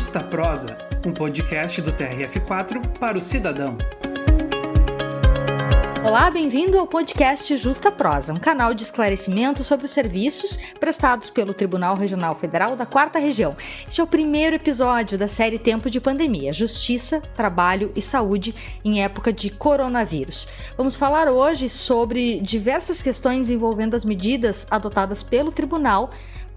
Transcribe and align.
Justa 0.00 0.20
Prosa, 0.20 0.78
um 1.04 1.12
podcast 1.12 1.82
do 1.82 1.92
TRF4 1.92 2.98
para 2.98 3.18
o 3.18 3.20
cidadão. 3.20 3.76
Olá, 6.02 6.30
bem-vindo 6.30 6.78
ao 6.78 6.86
podcast 6.86 7.54
Justa 7.58 7.92
Prosa, 7.92 8.32
um 8.32 8.38
canal 8.38 8.72
de 8.72 8.82
esclarecimento 8.82 9.62
sobre 9.62 9.84
os 9.84 9.90
serviços 9.90 10.56
prestados 10.80 11.28
pelo 11.28 11.52
Tribunal 11.52 11.94
Regional 11.94 12.34
Federal 12.34 12.74
da 12.74 12.86
Quarta 12.86 13.18
Região. 13.18 13.54
Este 13.86 14.00
é 14.00 14.04
o 14.04 14.06
primeiro 14.06 14.56
episódio 14.56 15.18
da 15.18 15.28
série 15.28 15.58
Tempo 15.58 15.90
de 15.90 16.00
Pandemia: 16.00 16.50
Justiça, 16.50 17.20
Trabalho 17.36 17.92
e 17.94 18.00
Saúde 18.00 18.54
em 18.82 19.04
época 19.04 19.30
de 19.30 19.50
coronavírus. 19.50 20.48
Vamos 20.78 20.96
falar 20.96 21.28
hoje 21.28 21.68
sobre 21.68 22.40
diversas 22.40 23.02
questões 23.02 23.50
envolvendo 23.50 23.94
as 23.94 24.06
medidas 24.06 24.66
adotadas 24.70 25.22
pelo 25.22 25.52
tribunal 25.52 26.10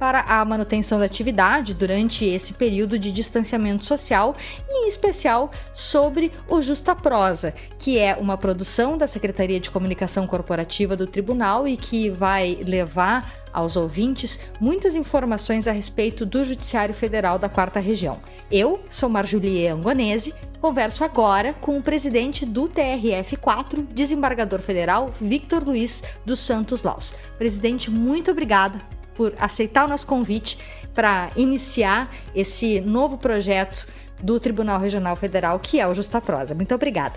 para 0.03 0.25
a 0.27 0.43
manutenção 0.43 0.99
da 0.99 1.05
atividade 1.05 1.73
durante 1.73 2.25
esse 2.25 2.55
período 2.55 2.99
de 2.99 3.09
distanciamento 3.09 3.85
social, 3.85 4.35
e 4.67 4.83
em 4.83 4.87
especial 4.89 5.49
sobre 5.71 6.29
o 6.45 6.61
Justa 6.61 6.93
Prosa, 6.93 7.53
que 7.79 7.97
é 7.97 8.13
uma 8.13 8.37
produção 8.37 8.97
da 8.97 9.07
Secretaria 9.07 9.61
de 9.61 9.71
Comunicação 9.71 10.27
Corporativa 10.27 10.97
do 10.97 11.07
Tribunal 11.07 11.65
e 11.65 11.77
que 11.77 12.09
vai 12.09 12.57
levar 12.67 13.31
aos 13.53 13.77
ouvintes 13.77 14.41
muitas 14.59 14.93
informações 14.93 15.69
a 15.69 15.71
respeito 15.71 16.25
do 16.25 16.43
Judiciário 16.43 16.93
Federal 16.93 17.39
da 17.39 17.47
Quarta 17.47 17.79
Região. 17.79 18.19
Eu 18.51 18.83
sou 18.89 19.07
Marjulie 19.07 19.69
Angonese, 19.69 20.33
converso 20.59 21.05
agora 21.05 21.53
com 21.53 21.77
o 21.77 21.81
presidente 21.81 22.45
do 22.45 22.63
TRF4, 22.63 23.87
desembargador 23.93 24.59
federal 24.59 25.13
Victor 25.21 25.63
Luiz 25.63 26.03
dos 26.25 26.41
Santos 26.41 26.83
Laus. 26.83 27.15
Presidente, 27.37 27.89
muito 27.89 28.31
obrigada 28.31 28.92
por 29.15 29.33
aceitar 29.37 29.85
o 29.85 29.87
nosso 29.87 30.07
convite 30.07 30.57
para 30.93 31.31
iniciar 31.35 32.13
esse 32.35 32.79
novo 32.81 33.17
projeto 33.17 33.87
do 34.21 34.39
Tribunal 34.39 34.79
Regional 34.79 35.15
Federal, 35.15 35.59
que 35.59 35.79
é 35.79 35.87
o 35.87 35.93
Justa 35.93 36.21
Prosa. 36.21 36.55
Muito 36.55 36.73
obrigada. 36.73 37.15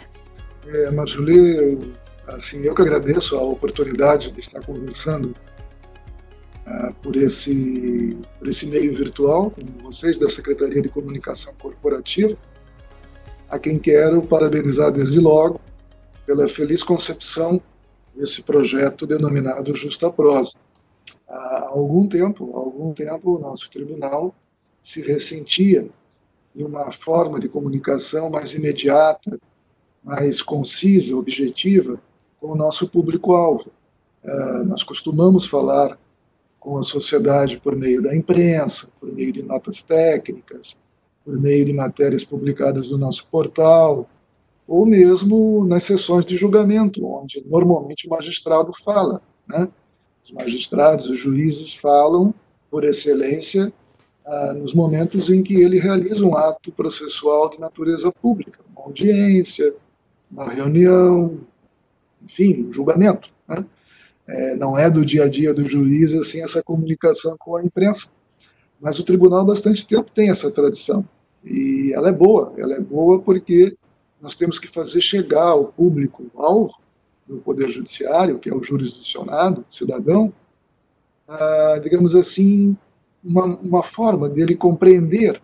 É, 0.66 0.90
Marjolie, 0.90 1.94
assim, 2.26 2.62
eu 2.62 2.74
que 2.74 2.82
agradeço 2.82 3.36
a 3.36 3.42
oportunidade 3.42 4.32
de 4.32 4.40
estar 4.40 4.60
conversando 4.64 5.34
uh, 6.66 6.92
por, 7.02 7.14
esse, 7.16 8.18
por 8.38 8.48
esse 8.48 8.66
meio 8.66 8.92
virtual 8.94 9.50
com 9.50 9.84
vocês 9.84 10.18
da 10.18 10.28
Secretaria 10.28 10.82
de 10.82 10.88
Comunicação 10.88 11.54
Corporativa, 11.60 12.36
a 13.48 13.58
quem 13.58 13.78
quero 13.78 14.22
parabenizar 14.22 14.90
desde 14.90 15.20
logo 15.20 15.60
pela 16.26 16.48
feliz 16.48 16.82
concepção 16.82 17.60
desse 18.16 18.42
projeto 18.42 19.06
denominado 19.06 19.74
Justa 19.76 20.10
Prosa 20.10 20.54
há 21.66 21.70
algum 21.70 22.06
tempo, 22.06 22.50
há 22.54 22.58
algum 22.58 22.92
tempo, 22.92 23.36
o 23.36 23.38
nosso 23.38 23.70
tribunal 23.70 24.34
se 24.82 25.02
ressentia 25.02 25.88
de 26.54 26.64
uma 26.64 26.90
forma 26.92 27.38
de 27.40 27.48
comunicação 27.48 28.30
mais 28.30 28.54
imediata, 28.54 29.38
mais 30.02 30.40
concisa, 30.40 31.16
objetiva 31.16 32.00
com 32.40 32.52
o 32.52 32.56
nosso 32.56 32.88
público-alvo. 32.88 33.70
Uh, 34.24 34.64
nós 34.64 34.82
costumamos 34.82 35.46
falar 35.46 35.98
com 36.58 36.78
a 36.78 36.82
sociedade 36.82 37.58
por 37.58 37.76
meio 37.76 38.00
da 38.00 38.16
imprensa, 38.16 38.88
por 38.98 39.12
meio 39.12 39.32
de 39.32 39.42
notas 39.42 39.82
técnicas, 39.82 40.76
por 41.24 41.38
meio 41.38 41.64
de 41.64 41.72
matérias 41.72 42.24
publicadas 42.24 42.90
no 42.90 42.96
nosso 42.96 43.26
portal, 43.28 44.08
ou 44.66 44.86
mesmo 44.86 45.64
nas 45.66 45.84
sessões 45.84 46.24
de 46.24 46.36
julgamento, 46.36 47.04
onde 47.04 47.44
normalmente 47.46 48.06
o 48.06 48.10
magistrado 48.10 48.72
fala, 48.72 49.20
né? 49.46 49.68
Os 50.26 50.32
magistrados, 50.32 51.08
os 51.08 51.18
juízes 51.18 51.76
falam, 51.76 52.34
por 52.68 52.82
excelência, 52.82 53.72
ah, 54.24 54.54
nos 54.54 54.74
momentos 54.74 55.30
em 55.30 55.40
que 55.40 55.54
ele 55.54 55.78
realiza 55.78 56.26
um 56.26 56.36
ato 56.36 56.72
processual 56.72 57.48
de 57.48 57.60
natureza 57.60 58.10
pública, 58.10 58.58
uma 58.74 58.86
audiência, 58.86 59.72
uma 60.28 60.50
reunião, 60.50 61.38
enfim, 62.20 62.66
um 62.66 62.72
julgamento. 62.72 63.30
Né? 63.46 63.64
É, 64.26 64.56
não 64.56 64.76
é 64.76 64.90
do 64.90 65.04
dia 65.04 65.26
a 65.26 65.28
dia 65.28 65.54
do 65.54 65.64
juiz 65.64 66.12
assim 66.12 66.42
essa 66.42 66.60
comunicação 66.60 67.36
com 67.38 67.54
a 67.54 67.62
imprensa, 67.62 68.08
mas 68.80 68.98
o 68.98 69.04
tribunal 69.04 69.42
há 69.42 69.44
bastante 69.44 69.86
tempo 69.86 70.10
tem 70.12 70.28
essa 70.28 70.50
tradição 70.50 71.08
e 71.44 71.92
ela 71.94 72.08
é 72.08 72.12
boa. 72.12 72.52
Ela 72.58 72.74
é 72.74 72.80
boa 72.80 73.22
porque 73.22 73.76
nós 74.20 74.34
temos 74.34 74.58
que 74.58 74.66
fazer 74.66 75.00
chegar 75.00 75.50
ao 75.50 75.66
público 75.66 76.26
alvo 76.34 76.74
do 77.26 77.38
Poder 77.38 77.70
Judiciário, 77.70 78.38
que 78.38 78.48
é 78.48 78.54
o 78.54 78.62
jurisdicionado, 78.62 79.64
cidadão, 79.68 80.32
ah, 81.26 81.78
digamos 81.82 82.14
assim, 82.14 82.76
uma, 83.22 83.44
uma 83.44 83.82
forma 83.82 84.28
dele 84.28 84.54
compreender 84.54 85.40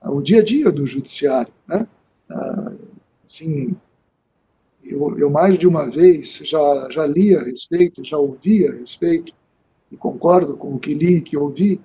ah, 0.00 0.12
o 0.12 0.22
dia 0.22 0.40
a 0.40 0.44
dia 0.44 0.70
do 0.70 0.86
Judiciário. 0.86 1.52
Né? 1.66 1.86
Ah, 2.30 2.72
assim, 3.24 3.76
eu, 4.84 5.18
eu, 5.18 5.28
mais 5.28 5.58
de 5.58 5.66
uma 5.66 5.90
vez 5.90 6.40
já, 6.44 6.88
já 6.90 7.04
li 7.04 7.34
a 7.34 7.42
respeito, 7.42 8.04
já 8.04 8.16
ouvi 8.16 8.66
a 8.68 8.72
respeito, 8.72 9.32
e 9.90 9.96
concordo 9.96 10.56
com 10.56 10.74
o 10.74 10.78
que 10.78 10.94
li 10.94 11.16
e 11.16 11.20
que 11.20 11.36
ouvi, 11.36 11.80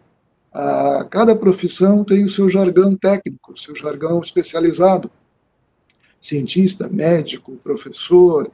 ah, 0.54 1.08
cada 1.10 1.36
profissão 1.36 2.04
tem 2.04 2.24
o 2.24 2.30
seu 2.30 2.48
jargão 2.48 2.96
técnico, 2.96 3.54
o 3.54 3.58
seu 3.58 3.76
jargão 3.76 4.20
especializado. 4.20 5.10
Cientista, 6.20 6.88
médico, 6.88 7.58
professor, 7.64 8.52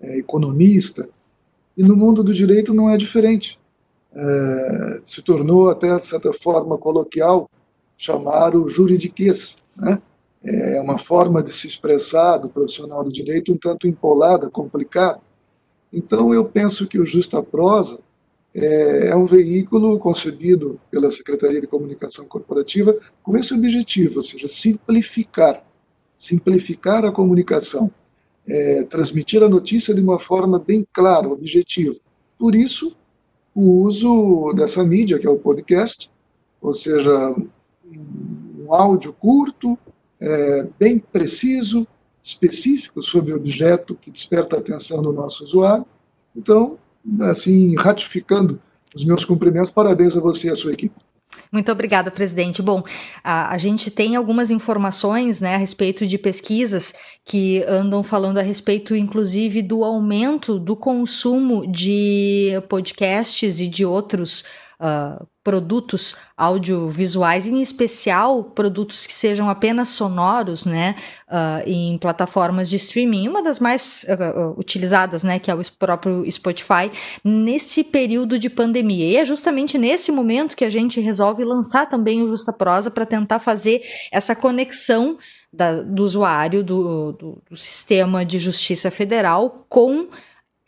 é, 0.00 0.18
economista, 0.18 1.08
e 1.76 1.82
no 1.82 1.96
mundo 1.96 2.22
do 2.22 2.34
direito 2.34 2.74
não 2.74 2.90
é 2.90 2.96
diferente. 2.96 3.58
É, 4.12 5.00
se 5.04 5.22
tornou 5.22 5.70
até, 5.70 5.96
de 5.96 6.06
certa 6.06 6.32
forma, 6.32 6.76
coloquial 6.76 7.48
chamar 7.96 8.56
o 8.56 8.68
juridiquês. 8.68 9.56
Né? 9.76 10.00
É 10.42 10.80
uma 10.80 10.98
forma 10.98 11.42
de 11.42 11.52
se 11.52 11.66
expressar 11.66 12.38
do 12.38 12.48
profissional 12.48 13.04
do 13.04 13.12
direito 13.12 13.52
um 13.52 13.56
tanto 13.56 13.86
empolada, 13.86 14.48
complicada. 14.48 15.20
Então, 15.92 16.34
eu 16.34 16.44
penso 16.44 16.86
que 16.86 16.98
o 16.98 17.06
Justa 17.06 17.42
Prosa 17.42 17.98
é, 18.54 19.08
é 19.08 19.16
um 19.16 19.26
veículo 19.26 19.98
concebido 19.98 20.80
pela 20.90 21.10
Secretaria 21.10 21.60
de 21.60 21.66
Comunicação 21.66 22.24
Corporativa 22.24 22.96
com 23.22 23.36
esse 23.36 23.54
objetivo, 23.54 24.16
ou 24.16 24.22
seja, 24.22 24.48
simplificar, 24.48 25.64
simplificar 26.16 27.04
a 27.04 27.12
comunicação 27.12 27.90
é, 28.48 28.82
transmitir 28.84 29.42
a 29.42 29.48
notícia 29.48 29.94
de 29.94 30.00
uma 30.00 30.18
forma 30.18 30.58
bem 30.58 30.86
clara, 30.92 31.28
objetiva. 31.28 31.94
Por 32.38 32.54
isso, 32.54 32.96
o 33.54 33.82
uso 33.82 34.52
dessa 34.54 34.82
mídia, 34.84 35.18
que 35.18 35.26
é 35.26 35.30
o 35.30 35.38
podcast, 35.38 36.10
ou 36.60 36.72
seja, 36.72 37.34
um 37.86 38.72
áudio 38.72 39.12
curto, 39.12 39.78
é, 40.20 40.66
bem 40.78 40.98
preciso, 40.98 41.86
específico 42.22 43.02
sobre 43.02 43.32
o 43.32 43.36
objeto 43.36 43.94
que 43.94 44.10
desperta 44.10 44.56
a 44.56 44.58
atenção 44.58 45.00
do 45.00 45.12
nosso 45.12 45.44
usuário. 45.44 45.86
Então, 46.36 46.78
assim, 47.20 47.74
ratificando 47.76 48.60
os 48.94 49.04
meus 49.04 49.24
cumprimentos, 49.24 49.70
parabéns 49.70 50.16
a 50.16 50.20
você 50.20 50.48
e 50.48 50.50
a 50.50 50.56
sua 50.56 50.72
equipe. 50.72 50.94
Muito 51.50 51.70
obrigada, 51.72 52.10
presidente. 52.10 52.62
Bom, 52.62 52.82
a, 53.22 53.54
a, 53.54 53.58
gente 53.58 53.90
tem 53.90 54.16
algumas 54.16 54.50
informações 54.50 55.40
né, 55.40 55.54
a 55.54 55.58
respeito 55.58 56.06
de 56.06 56.18
pesquisas 56.18 56.94
que 57.24 57.62
andam 57.64 58.02
falando 58.02 58.38
a 58.38 58.42
respeito, 58.42 58.94
inclusive, 58.94 59.62
do 59.62 59.84
aumento 59.84 60.58
do 60.58 60.76
consumo 60.76 61.66
de 61.66 62.52
podcasts 62.68 63.60
e 63.60 63.66
de 63.66 63.84
outros 63.84 64.44
uh, 64.80 65.26
produtos 65.42 66.14
audiovisuais, 66.36 67.46
em 67.46 67.62
especial 67.62 68.44
produtos 68.44 69.06
que 69.06 69.14
sejam 69.14 69.48
apenas 69.48 69.88
sonoros, 69.88 70.66
né, 70.66 70.94
uh, 71.28 71.66
em 71.66 71.96
plataformas 71.98 72.68
de 72.68 72.76
streaming. 72.76 73.28
Uma 73.28 73.42
das 73.42 73.58
mais 73.58 74.04
uh, 74.08 74.58
utilizadas, 74.58 75.22
né, 75.22 75.38
que 75.38 75.50
é 75.50 75.54
o 75.54 75.62
próprio 75.78 76.30
Spotify, 76.30 76.90
nesse 77.24 77.82
período 77.82 78.38
de 78.38 78.50
pandemia. 78.50 79.06
E 79.06 79.16
é 79.16 79.24
justamente 79.24 79.78
nesse 79.78 80.12
momento 80.12 80.56
que 80.56 80.64
a 80.64 80.70
gente 80.70 81.00
resolve 81.00 81.42
lançar 81.44 81.88
também 81.88 82.22
o 82.22 82.28
Justa 82.28 82.52
Prosa 82.52 82.90
para 82.90 83.06
tentar 83.06 83.38
fazer 83.38 83.82
essa 84.12 84.36
conexão 84.36 85.18
da, 85.52 85.80
do 85.80 86.04
usuário 86.04 86.62
do, 86.62 87.12
do, 87.12 87.42
do 87.48 87.56
sistema 87.56 88.24
de 88.24 88.38
justiça 88.38 88.90
federal 88.90 89.64
com 89.68 90.08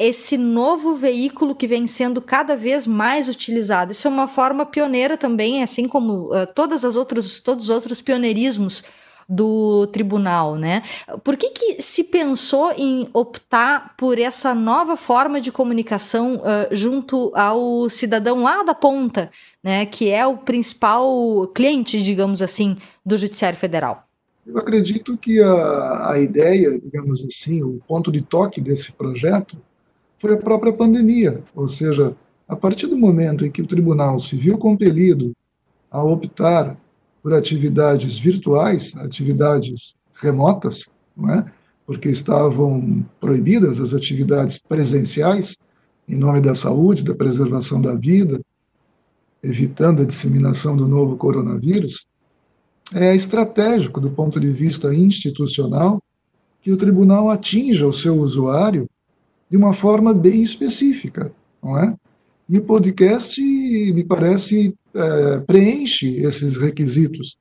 esse 0.00 0.38
novo 0.38 0.94
veículo 0.94 1.54
que 1.54 1.66
vem 1.66 1.86
sendo 1.86 2.22
cada 2.22 2.56
vez 2.56 2.86
mais 2.86 3.28
utilizado. 3.28 3.92
Isso 3.92 4.08
é 4.08 4.10
uma 4.10 4.26
forma 4.26 4.64
pioneira 4.64 5.16
também, 5.16 5.62
assim 5.62 5.86
como 5.86 6.34
uh, 6.34 6.46
todas 6.54 6.84
as 6.84 6.96
outros, 6.96 7.38
todos 7.40 7.66
os 7.66 7.70
outros 7.70 8.00
pioneirismos 8.00 8.82
do 9.28 9.86
tribunal, 9.88 10.56
né? 10.56 10.82
Por 11.22 11.36
que, 11.36 11.50
que 11.50 11.82
se 11.82 12.02
pensou 12.02 12.72
em 12.76 13.08
optar 13.12 13.94
por 13.96 14.18
essa 14.18 14.52
nova 14.52 14.96
forma 14.96 15.40
de 15.40 15.52
comunicação 15.52 16.36
uh, 16.36 16.74
junto 16.74 17.30
ao 17.36 17.88
cidadão 17.88 18.42
lá 18.42 18.64
da 18.64 18.74
ponta, 18.74 19.30
né? 19.62 19.86
Que 19.86 20.10
é 20.10 20.26
o 20.26 20.38
principal 20.38 21.46
cliente, 21.54 22.02
digamos 22.02 22.42
assim, 22.42 22.76
do 23.06 23.16
Judiciário 23.16 23.56
Federal? 23.56 24.08
Eu 24.44 24.58
acredito 24.58 25.16
que 25.16 25.40
a, 25.40 26.12
a 26.12 26.18
ideia, 26.18 26.80
digamos 26.80 27.24
assim, 27.24 27.62
o 27.62 27.80
ponto 27.86 28.10
de 28.10 28.22
toque 28.22 28.60
desse 28.60 28.90
projeto 28.90 29.56
foi 30.20 30.34
a 30.34 30.36
própria 30.36 30.72
pandemia. 30.72 31.42
Ou 31.54 31.66
seja, 31.66 32.14
a 32.46 32.54
partir 32.54 32.86
do 32.86 32.96
momento 32.96 33.44
em 33.44 33.50
que 33.50 33.62
o 33.62 33.66
tribunal 33.66 34.20
se 34.20 34.36
viu 34.36 34.58
compelido 34.58 35.34
a 35.90 36.04
optar 36.04 36.76
por 37.22 37.34
atividades 37.34 38.18
virtuais, 38.18 38.94
atividades 38.96 39.96
remotas, 40.14 40.88
não 41.16 41.30
é? 41.30 41.44
porque 41.86 42.08
estavam 42.08 43.04
proibidas 43.18 43.80
as 43.80 43.92
atividades 43.92 44.58
presenciais, 44.58 45.56
em 46.08 46.16
nome 46.16 46.40
da 46.40 46.54
saúde, 46.54 47.02
da 47.02 47.14
preservação 47.14 47.80
da 47.80 47.94
vida, 47.94 48.40
evitando 49.42 50.02
a 50.02 50.04
disseminação 50.04 50.76
do 50.76 50.86
novo 50.86 51.16
coronavírus, 51.16 52.06
é 52.94 53.14
estratégico 53.14 54.00
do 54.00 54.10
ponto 54.10 54.38
de 54.38 54.50
vista 54.52 54.94
institucional 54.94 56.02
que 56.60 56.70
o 56.70 56.76
tribunal 56.76 57.30
atinja 57.30 57.86
o 57.86 57.92
seu 57.92 58.16
usuário 58.16 58.88
de 59.50 59.56
uma 59.56 59.72
forma 59.72 60.14
bem 60.14 60.42
específica, 60.42 61.32
não 61.62 61.78
é? 61.78 61.94
E 62.48 62.58
o 62.58 62.62
podcast, 62.62 63.40
me 63.40 64.04
parece, 64.04 64.74
é, 64.94 65.38
preenche 65.40 66.20
esses 66.20 66.56
requisitos. 66.56 67.38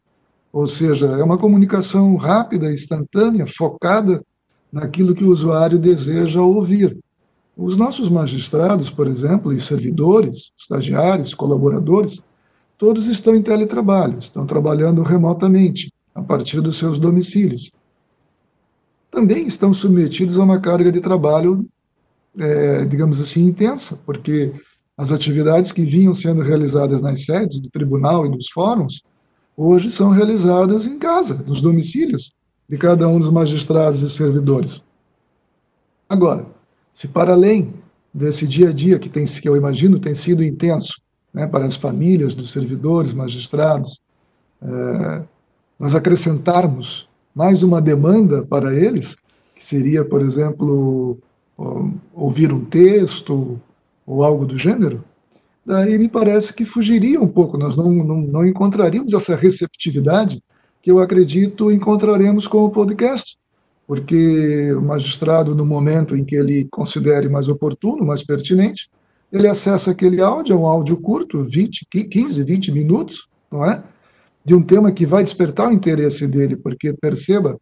Ou 0.51 0.67
seja, 0.67 1.07
é 1.07 1.23
uma 1.23 1.37
comunicação 1.37 2.15
rápida, 2.15 2.71
instantânea, 2.71 3.45
focada 3.45 4.23
naquilo 4.71 5.15
que 5.15 5.23
o 5.23 5.31
usuário 5.31 5.79
deseja 5.79 6.41
ouvir. 6.41 6.97
Os 7.57 7.75
nossos 7.75 8.07
magistrados, 8.07 8.89
por 8.89 9.07
exemplo, 9.07 9.51
e 9.51 9.59
servidores, 9.59 10.51
estagiários, 10.57 11.33
colaboradores, 11.33 12.21
todos 12.77 13.07
estão 13.07 13.35
em 13.35 13.41
teletrabalho, 13.41 14.19
estão 14.19 14.45
trabalhando 14.45 15.01
remotamente, 15.01 15.91
a 16.15 16.21
partir 16.21 16.61
dos 16.61 16.77
seus 16.77 16.99
domicílios. 16.99 17.71
Também 19.11 19.47
estão 19.47 19.73
submetidos 19.73 20.39
a 20.39 20.43
uma 20.43 20.59
carga 20.59 20.91
de 20.91 21.01
trabalho, 21.01 21.67
é, 22.37 22.85
digamos 22.85 23.19
assim, 23.19 23.45
intensa, 23.45 23.99
porque 24.05 24.51
as 24.97 25.11
atividades 25.11 25.71
que 25.71 25.83
vinham 25.83 26.13
sendo 26.13 26.41
realizadas 26.41 27.01
nas 27.01 27.23
sedes 27.23 27.59
do 27.59 27.69
tribunal 27.69 28.25
e 28.25 28.29
dos 28.29 28.49
fóruns, 28.49 29.01
hoje 29.55 29.89
são 29.89 30.09
realizadas 30.09 30.85
em 30.85 30.99
casa, 30.99 31.35
nos 31.47 31.61
domicílios 31.61 32.33
de 32.67 32.77
cada 32.77 33.07
um 33.07 33.19
dos 33.19 33.29
magistrados 33.29 34.01
e 34.01 34.09
servidores. 34.09 34.81
Agora, 36.07 36.45
se 36.93 37.07
para 37.07 37.33
além 37.33 37.73
desse 38.13 38.45
dia 38.45 38.69
a 38.69 38.73
dia 38.73 38.99
que, 38.99 39.09
tem, 39.09 39.25
que 39.25 39.47
eu 39.47 39.55
imagino 39.55 39.99
tem 39.99 40.13
sido 40.13 40.43
intenso 40.43 41.01
né, 41.33 41.47
para 41.47 41.65
as 41.65 41.75
famílias 41.75 42.35
dos 42.35 42.51
servidores, 42.51 43.13
magistrados, 43.13 44.01
é, 44.61 45.23
nós 45.79 45.95
acrescentarmos 45.95 47.07
mais 47.33 47.63
uma 47.63 47.81
demanda 47.81 48.43
para 48.43 48.73
eles, 48.73 49.15
que 49.55 49.65
seria, 49.65 50.03
por 50.03 50.21
exemplo, 50.21 51.17
ouvir 52.13 52.53
um 52.53 52.63
texto, 52.63 53.59
ou 54.05 54.23
algo 54.23 54.45
do 54.45 54.57
gênero, 54.57 55.03
daí 55.65 55.97
me 55.97 56.07
parece 56.07 56.53
que 56.53 56.65
fugiria 56.65 57.21
um 57.21 57.27
pouco, 57.27 57.57
nós 57.57 57.75
não, 57.75 57.91
não, 57.91 58.17
não 58.21 58.45
encontraríamos 58.45 59.13
essa 59.13 59.35
receptividade 59.35 60.41
que 60.81 60.89
eu 60.89 60.99
acredito 60.99 61.71
encontraremos 61.71 62.47
com 62.47 62.63
o 62.63 62.69
podcast, 62.69 63.37
porque 63.85 64.71
o 64.73 64.81
magistrado, 64.81 65.55
no 65.55 65.65
momento 65.65 66.15
em 66.15 66.23
que 66.23 66.35
ele 66.35 66.67
considere 66.71 67.27
mais 67.27 67.47
oportuno, 67.47 68.05
mais 68.05 68.23
pertinente, 68.23 68.89
ele 69.31 69.47
acessa 69.47 69.91
aquele 69.91 70.21
áudio, 70.21 70.53
é 70.53 70.55
um 70.55 70.65
áudio 70.65 70.97
curto, 70.97 71.43
20, 71.43 71.85
15, 72.09 72.43
20 72.43 72.71
minutos, 72.71 73.27
não 73.51 73.65
é? 73.65 73.83
De 74.43 74.55
um 74.55 74.61
tema 74.61 74.91
que 74.91 75.05
vai 75.05 75.23
despertar 75.23 75.69
o 75.69 75.73
interesse 75.73 76.27
dele, 76.27 76.55
porque 76.55 76.93
perceba, 76.93 77.59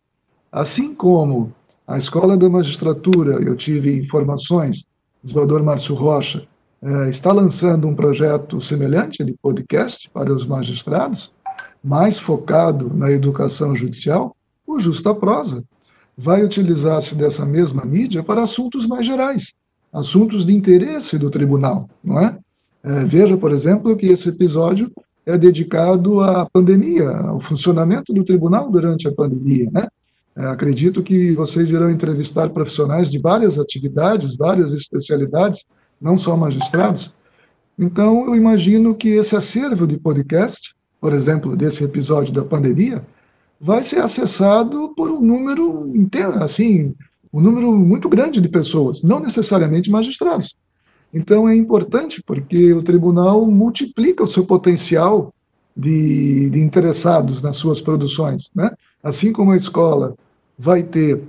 assim 0.51 0.93
como 0.93 1.53
a 1.87 1.97
Escola 1.97 2.35
da 2.35 2.49
Magistratura, 2.49 3.41
eu 3.41 3.55
tive 3.55 3.97
informações 3.97 4.85
desembargador 5.23 5.63
Márcio 5.63 5.95
Rocha, 5.95 6.45
é, 6.81 7.09
está 7.09 7.31
lançando 7.31 7.87
um 7.87 7.95
projeto 7.95 8.61
semelhante 8.61 9.23
de 9.23 9.33
podcast 9.41 10.09
para 10.13 10.33
os 10.33 10.45
magistrados, 10.45 11.33
mais 11.83 12.19
focado 12.19 12.91
na 12.93 13.09
educação 13.11 13.75
judicial, 13.75 14.35
o 14.65 14.79
Justa 14.79 15.15
Prosa 15.15 15.63
vai 16.17 16.43
utilizar-se 16.43 17.15
dessa 17.15 17.45
mesma 17.45 17.85
mídia 17.85 18.21
para 18.21 18.43
assuntos 18.43 18.85
mais 18.85 19.05
gerais, 19.05 19.53
assuntos 19.91 20.45
de 20.45 20.53
interesse 20.53 21.17
do 21.17 21.29
tribunal, 21.29 21.89
não 22.03 22.19
é? 22.19 22.37
é? 22.83 23.03
Veja, 23.05 23.37
por 23.37 23.51
exemplo, 23.51 23.95
que 23.95 24.07
esse 24.07 24.29
episódio 24.29 24.91
é 25.25 25.37
dedicado 25.37 26.21
à 26.21 26.45
pandemia, 26.45 27.09
ao 27.09 27.39
funcionamento 27.39 28.13
do 28.13 28.23
tribunal 28.23 28.69
durante 28.69 29.07
a 29.07 29.13
pandemia, 29.13 29.69
né? 29.71 29.87
É, 30.37 30.45
acredito 30.45 31.01
que 31.01 31.33
vocês 31.33 31.71
irão 31.71 31.89
entrevistar 31.89 32.51
profissionais 32.51 33.09
de 33.09 33.17
várias 33.17 33.57
atividades, 33.57 34.37
várias 34.37 34.71
especialidades, 34.71 35.65
não 35.99 36.15
só 36.15 36.37
magistrados. 36.37 37.11
Então, 37.77 38.27
eu 38.27 38.35
imagino 38.35 38.93
que 38.93 39.09
esse 39.09 39.35
acervo 39.35 39.87
de 39.87 39.97
podcast, 39.97 40.75
por 41.01 41.11
exemplo, 41.11 41.55
desse 41.55 41.83
episódio 41.83 42.31
da 42.31 42.45
pandemia, 42.45 43.03
vai 43.59 43.81
ser 43.81 43.99
acessado 43.99 44.93
por 44.95 45.09
um 45.09 45.19
número 45.19 45.91
inteiro, 45.95 46.43
assim, 46.43 46.93
um 47.33 47.41
número 47.41 47.75
muito 47.75 48.07
grande 48.07 48.39
de 48.39 48.47
pessoas, 48.47 49.01
não 49.01 49.19
necessariamente 49.19 49.89
magistrados. 49.89 50.55
Então, 51.11 51.49
é 51.49 51.55
importante 51.55 52.21
porque 52.23 52.73
o 52.73 52.83
tribunal 52.83 53.43
multiplica 53.47 54.23
o 54.23 54.27
seu 54.27 54.45
potencial 54.45 55.33
de, 55.75 56.47
de 56.51 56.59
interessados 56.59 57.41
nas 57.41 57.57
suas 57.57 57.81
produções, 57.81 58.51
né? 58.55 58.69
Assim 59.01 59.31
como 59.31 59.51
a 59.51 59.57
escola 59.57 60.15
vai 60.57 60.83
ter 60.83 61.21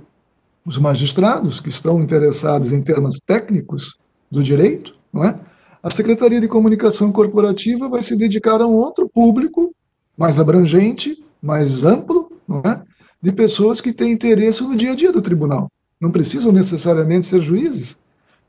os 0.65 0.77
magistrados 0.77 1.59
que 1.59 1.69
estão 1.69 2.01
interessados 2.01 2.71
em 2.71 2.81
temas 2.81 3.19
técnicos 3.25 3.97
do 4.29 4.43
direito, 4.43 4.95
não 5.11 5.23
é? 5.23 5.39
A 5.81 5.89
Secretaria 5.89 6.41
de 6.41 6.47
Comunicação 6.47 7.11
Corporativa 7.11 7.87
vai 7.87 8.01
se 8.01 8.15
dedicar 8.15 8.59
a 8.59 8.67
um 8.67 8.73
outro 8.73 9.07
público 9.07 9.73
mais 10.17 10.39
abrangente, 10.39 11.23
mais 11.41 11.85
amplo, 11.85 12.31
não 12.47 12.59
é? 12.59 12.81
De 13.21 13.31
pessoas 13.31 13.79
que 13.79 13.93
têm 13.93 14.11
interesse 14.11 14.61
no 14.61 14.75
dia 14.75 14.91
a 14.91 14.95
dia 14.95 15.11
do 15.11 15.21
tribunal. 15.21 15.71
Não 15.99 16.11
precisam 16.11 16.51
necessariamente 16.51 17.25
ser 17.25 17.41
juízes, 17.41 17.97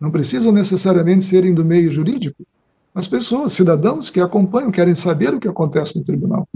não 0.01 0.11
precisam 0.11 0.51
necessariamente 0.51 1.25
serem 1.25 1.55
do 1.55 1.65
meio 1.65 1.91
jurídico, 1.91 2.45
mas 2.93 3.07
pessoas, 3.07 3.53
cidadãos 3.53 4.11
que 4.11 4.21
acompanham, 4.21 4.71
querem 4.71 4.95
saber 4.95 5.33
o 5.33 5.39
que 5.39 5.49
acontece 5.49 5.97
no 5.97 6.05
tribunal. 6.05 6.49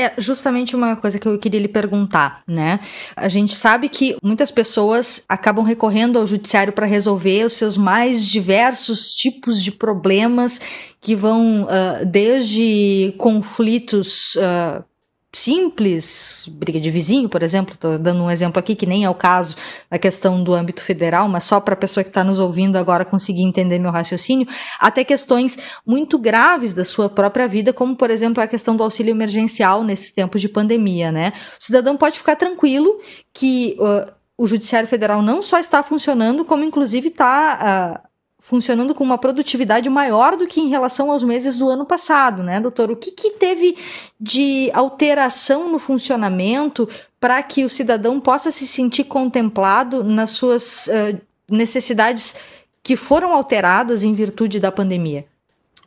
É 0.00 0.14
justamente 0.16 0.76
uma 0.76 0.94
coisa 0.94 1.18
que 1.18 1.26
eu 1.26 1.36
queria 1.40 1.58
lhe 1.58 1.66
perguntar, 1.66 2.44
né? 2.46 2.78
A 3.16 3.28
gente 3.28 3.56
sabe 3.56 3.88
que 3.88 4.16
muitas 4.22 4.48
pessoas 4.48 5.24
acabam 5.28 5.64
recorrendo 5.64 6.20
ao 6.20 6.24
judiciário 6.24 6.72
para 6.72 6.86
resolver 6.86 7.44
os 7.44 7.54
seus 7.54 7.76
mais 7.76 8.24
diversos 8.24 9.12
tipos 9.12 9.60
de 9.60 9.72
problemas 9.72 10.60
que 11.00 11.16
vão 11.16 11.64
uh, 11.64 12.06
desde 12.06 13.12
conflitos 13.18 14.36
uh, 14.36 14.84
simples, 15.32 16.48
briga 16.50 16.80
de 16.80 16.90
vizinho, 16.90 17.28
por 17.28 17.42
exemplo, 17.42 17.74
estou 17.74 17.98
dando 17.98 18.22
um 18.22 18.30
exemplo 18.30 18.58
aqui 18.58 18.74
que 18.74 18.86
nem 18.86 19.04
é 19.04 19.10
o 19.10 19.14
caso 19.14 19.56
da 19.90 19.98
questão 19.98 20.42
do 20.42 20.54
âmbito 20.54 20.82
federal, 20.82 21.28
mas 21.28 21.44
só 21.44 21.60
para 21.60 21.74
a 21.74 21.76
pessoa 21.76 22.02
que 22.02 22.10
está 22.10 22.24
nos 22.24 22.38
ouvindo 22.38 22.76
agora 22.76 23.04
conseguir 23.04 23.42
entender 23.42 23.78
meu 23.78 23.90
raciocínio, 23.90 24.48
até 24.80 25.04
questões 25.04 25.58
muito 25.86 26.18
graves 26.18 26.72
da 26.72 26.84
sua 26.84 27.10
própria 27.10 27.46
vida, 27.46 27.72
como 27.72 27.94
por 27.94 28.10
exemplo 28.10 28.42
a 28.42 28.46
questão 28.46 28.74
do 28.74 28.82
auxílio 28.82 29.10
emergencial 29.10 29.84
nesses 29.84 30.10
tempos 30.12 30.40
de 30.40 30.48
pandemia, 30.48 31.12
né? 31.12 31.32
O 31.60 31.62
cidadão 31.62 31.96
pode 31.96 32.18
ficar 32.18 32.36
tranquilo 32.36 32.98
que 33.32 33.76
uh, 33.78 34.10
o 34.36 34.46
Judiciário 34.46 34.88
Federal 34.88 35.20
não 35.20 35.42
só 35.42 35.58
está 35.58 35.82
funcionando, 35.82 36.44
como 36.44 36.64
inclusive 36.64 37.08
está 37.08 38.02
uh, 38.02 38.07
funcionando 38.48 38.94
com 38.94 39.04
uma 39.04 39.18
produtividade 39.18 39.90
maior 39.90 40.34
do 40.34 40.46
que 40.46 40.58
em 40.58 40.70
relação 40.70 41.10
aos 41.10 41.22
meses 41.22 41.58
do 41.58 41.68
ano 41.68 41.84
passado, 41.84 42.42
né, 42.42 42.58
doutor? 42.58 42.90
O 42.90 42.96
que, 42.96 43.10
que 43.10 43.32
teve 43.32 43.76
de 44.18 44.70
alteração 44.72 45.70
no 45.70 45.78
funcionamento 45.78 46.88
para 47.20 47.42
que 47.42 47.62
o 47.62 47.68
cidadão 47.68 48.18
possa 48.18 48.50
se 48.50 48.66
sentir 48.66 49.04
contemplado 49.04 50.02
nas 50.02 50.30
suas 50.30 50.86
uh, 50.86 51.20
necessidades 51.50 52.36
que 52.82 52.96
foram 52.96 53.34
alteradas 53.34 54.02
em 54.02 54.14
virtude 54.14 54.58
da 54.58 54.72
pandemia? 54.72 55.26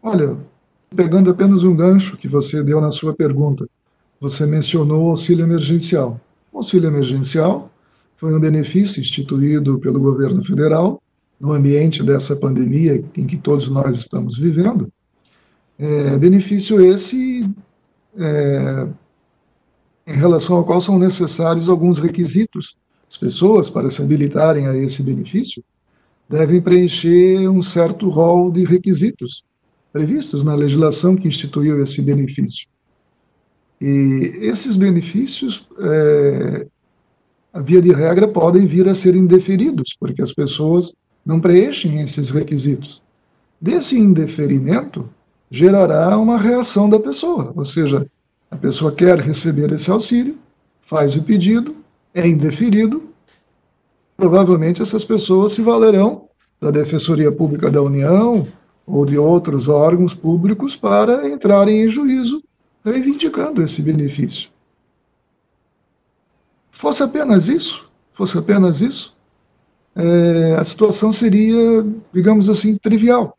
Olha, 0.03 0.37
pegando 0.95 1.31
apenas 1.31 1.63
um 1.63 1.75
gancho 1.75 2.15
que 2.15 2.27
você 2.27 2.61
deu 2.61 2.79
na 2.79 2.91
sua 2.91 3.11
pergunta, 3.11 3.67
você 4.19 4.45
mencionou 4.45 5.07
o 5.07 5.09
auxílio 5.09 5.43
emergencial. 5.43 6.21
O 6.53 6.57
auxílio 6.57 6.87
emergencial 6.87 7.71
foi 8.17 8.35
um 8.35 8.39
benefício 8.39 9.01
instituído 9.01 9.79
pelo 9.79 9.99
governo 9.99 10.43
federal 10.43 11.01
no 11.41 11.51
ambiente 11.51 12.03
dessa 12.03 12.35
pandemia 12.35 13.03
em 13.17 13.25
que 13.25 13.35
todos 13.35 13.67
nós 13.67 13.95
estamos 13.95 14.37
vivendo, 14.37 14.93
é, 15.79 16.15
benefício 16.19 16.79
esse 16.79 17.49
é, 18.15 18.87
em 20.05 20.13
relação 20.13 20.57
ao 20.57 20.63
qual 20.63 20.79
são 20.79 20.99
necessários 20.99 21.67
alguns 21.67 21.97
requisitos. 21.97 22.77
As 23.09 23.17
pessoas, 23.17 23.69
para 23.69 23.89
se 23.89 24.01
habilitarem 24.01 24.67
a 24.67 24.77
esse 24.77 25.01
benefício, 25.01 25.63
devem 26.29 26.61
preencher 26.61 27.49
um 27.49 27.61
certo 27.63 28.07
rol 28.07 28.51
de 28.51 28.63
requisitos 28.63 29.43
previstos 29.91 30.43
na 30.43 30.53
legislação 30.53 31.15
que 31.15 31.27
instituiu 31.27 31.81
esse 31.81 32.01
benefício. 32.01 32.67
E 33.81 34.31
esses 34.41 34.77
benefícios, 34.77 35.67
é, 35.79 36.67
via 37.63 37.81
de 37.81 37.91
regra, 37.91 38.27
podem 38.27 38.65
vir 38.65 38.87
a 38.87 38.93
ser 38.93 39.15
indeferidos, 39.15 39.97
porque 39.99 40.21
as 40.21 40.31
pessoas 40.31 40.93
não 41.25 41.39
preenchem 41.39 42.01
esses 42.01 42.29
requisitos. 42.29 43.01
Desse 43.59 43.97
indeferimento 43.97 45.09
gerará 45.49 46.17
uma 46.17 46.37
reação 46.37 46.89
da 46.89 46.99
pessoa, 46.99 47.53
ou 47.55 47.65
seja, 47.65 48.07
A 48.51 48.57
pessoa 48.57 48.91
quer 48.91 49.17
receber 49.19 49.71
esse 49.71 49.89
auxílio, 49.89 50.37
faz 50.81 51.15
o 51.15 51.23
pedido, 51.23 51.73
é 52.13 52.27
indeferido, 52.27 53.01
provavelmente 54.17 54.81
essas 54.81 55.05
pessoas 55.05 55.53
se 55.53 55.61
valerão 55.61 56.27
da 56.59 56.69
Defensoria 56.69 57.31
Pública 57.31 57.71
da 57.71 57.81
União 57.81 58.45
ou 58.85 59.05
de 59.05 59.17
outros 59.17 59.69
órgãos 59.69 60.13
públicos 60.13 60.75
para 60.75 61.29
entrarem 61.29 61.81
em 61.81 61.87
juízo 61.87 62.43
reivindicando 62.83 63.61
esse 63.63 63.81
benefício. 63.81 64.49
Fosse 66.71 67.03
apenas 67.03 67.47
isso, 67.47 67.89
fosse 68.11 68.37
apenas 68.37 68.81
isso, 68.81 69.15
é, 69.95 70.55
a 70.57 70.63
situação 70.63 71.11
seria, 71.11 71.85
digamos 72.13 72.49
assim, 72.49 72.77
trivial. 72.77 73.37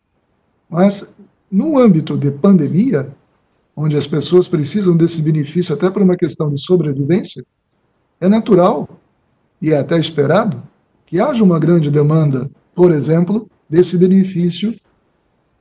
Mas, 0.69 1.09
no 1.51 1.79
âmbito 1.79 2.17
de 2.17 2.31
pandemia, 2.31 3.15
onde 3.77 3.97
as 3.97 4.07
pessoas 4.07 4.49
precisam 4.49 4.97
desse 4.97 5.23
benefício 5.23 5.75
até 5.75 5.91
por 5.91 6.03
uma 6.03 6.17
questão 6.17 6.51
de 6.51 6.61
sobrevivência, 6.61 7.45
é 8.21 8.29
natural 8.29 8.89
e 9.61 9.73
é 9.73 9.79
até 9.79 9.99
esperado 9.99 10.63
que 11.07 11.21
haja 11.21 11.43
uma 11.43 11.59
grande 11.59 11.91
demanda, 11.91 12.51
por 12.75 12.93
exemplo, 12.93 13.49
desse 13.69 13.97
benefício 13.97 14.75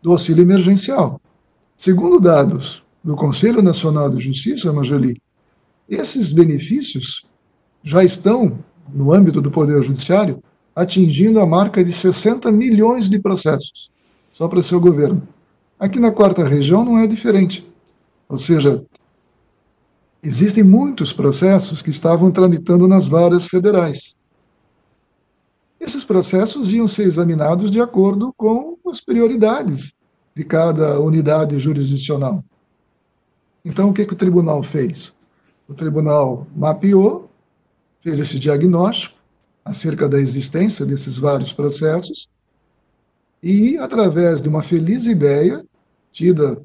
do 0.01 0.11
auxílio 0.11 0.41
emergencial. 0.41 1.19
Segundo 1.77 2.19
dados 2.19 2.83
do 3.03 3.15
Conselho 3.15 3.61
Nacional 3.61 4.09
de 4.09 4.23
Justiça, 4.23 4.71
Marjolie, 4.71 5.21
esses 5.89 6.31
benefícios 6.31 7.25
já 7.83 8.03
estão, 8.03 8.59
no 8.93 9.13
âmbito 9.13 9.41
do 9.41 9.49
Poder 9.49 9.81
Judiciário, 9.81 10.41
atingindo 10.75 11.39
a 11.39 11.45
marca 11.45 11.83
de 11.83 11.91
60 11.91 12.51
milhões 12.51 13.09
de 13.09 13.19
processos, 13.19 13.91
só 14.31 14.47
para 14.47 14.63
seu 14.63 14.79
governo. 14.79 15.27
Aqui 15.79 15.99
na 15.99 16.11
quarta 16.11 16.43
região 16.43 16.85
não 16.85 16.97
é 16.97 17.07
diferente. 17.07 17.67
Ou 18.29 18.37
seja, 18.37 18.83
existem 20.23 20.63
muitos 20.63 21.11
processos 21.11 21.81
que 21.81 21.89
estavam 21.89 22.31
tramitando 22.31 22.87
nas 22.87 23.07
varas 23.07 23.47
federais. 23.47 24.15
Esses 25.79 26.05
processos 26.05 26.71
iam 26.71 26.87
ser 26.87 27.03
examinados 27.03 27.71
de 27.71 27.81
acordo 27.81 28.31
com 28.37 28.77
as 28.87 29.01
prioridades 29.01 29.93
de 30.35 30.43
cada 30.43 30.99
unidade 30.99 31.57
jurisdicional. 31.59 32.43
Então, 33.65 33.89
o 33.89 33.93
que, 33.93 34.05
que 34.05 34.13
o 34.13 34.17
tribunal 34.17 34.63
fez? 34.63 35.13
O 35.67 35.73
tribunal 35.73 36.47
mapeou, 36.55 37.29
fez 38.01 38.19
esse 38.19 38.39
diagnóstico 38.39 39.20
acerca 39.63 40.07
da 40.09 40.19
existência 40.19 40.85
desses 40.85 41.17
vários 41.17 41.53
processos 41.53 42.29
e, 43.41 43.77
através 43.77 44.41
de 44.41 44.49
uma 44.49 44.61
feliz 44.61 45.05
ideia, 45.05 45.63
tida 46.11 46.61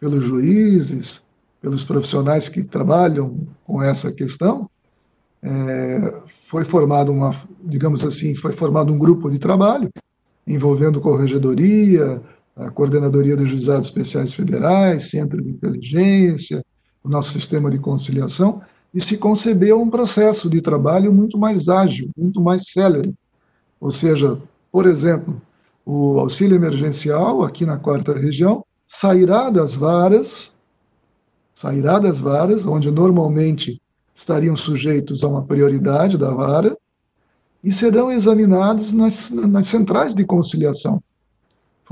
pelos 0.00 0.24
juízes, 0.24 1.22
pelos 1.60 1.84
profissionais 1.84 2.48
que 2.48 2.64
trabalham 2.64 3.46
com 3.64 3.82
essa 3.82 4.10
questão, 4.10 4.68
é, 5.42 6.22
foi 6.48 6.64
formado 6.64 7.12
uma, 7.12 7.34
digamos 7.64 8.04
assim, 8.04 8.34
foi 8.34 8.52
formado 8.52 8.92
um 8.92 8.98
grupo 8.98 9.30
de 9.30 9.38
trabalho 9.38 9.90
envolvendo 10.46 11.00
corregedoria, 11.00 12.20
a 12.56 12.70
Coordenadoria 12.70 13.36
dos 13.36 13.48
Juizados 13.48 13.86
Especiais 13.86 14.34
Federais, 14.34 15.08
Centro 15.08 15.42
de 15.42 15.50
Inteligência, 15.50 16.64
o 17.02 17.08
nosso 17.08 17.30
sistema 17.30 17.70
de 17.70 17.78
conciliação, 17.78 18.60
e 18.92 19.00
se 19.00 19.16
concebeu 19.16 19.80
um 19.80 19.88
processo 19.88 20.48
de 20.50 20.60
trabalho 20.60 21.12
muito 21.12 21.38
mais 21.38 21.68
ágil, 21.68 22.10
muito 22.16 22.40
mais 22.40 22.70
célere. 22.70 23.14
Ou 23.80 23.90
seja, 23.90 24.38
por 24.70 24.86
exemplo, 24.86 25.40
o 25.84 26.18
auxílio 26.20 26.54
emergencial, 26.54 27.42
aqui 27.42 27.64
na 27.64 27.78
quarta 27.78 28.12
região, 28.12 28.64
sairá 28.86 29.50
das 29.50 29.74
varas, 29.74 30.52
sairá 31.54 31.98
das 31.98 32.20
varas, 32.20 32.66
onde 32.66 32.90
normalmente 32.90 33.80
estariam 34.14 34.54
sujeitos 34.54 35.24
a 35.24 35.28
uma 35.28 35.42
prioridade 35.42 36.18
da 36.18 36.30
vara, 36.30 36.76
e 37.64 37.72
serão 37.72 38.10
examinados 38.10 38.92
nas, 38.92 39.30
nas 39.30 39.68
centrais 39.68 40.14
de 40.14 40.24
conciliação 40.24 41.02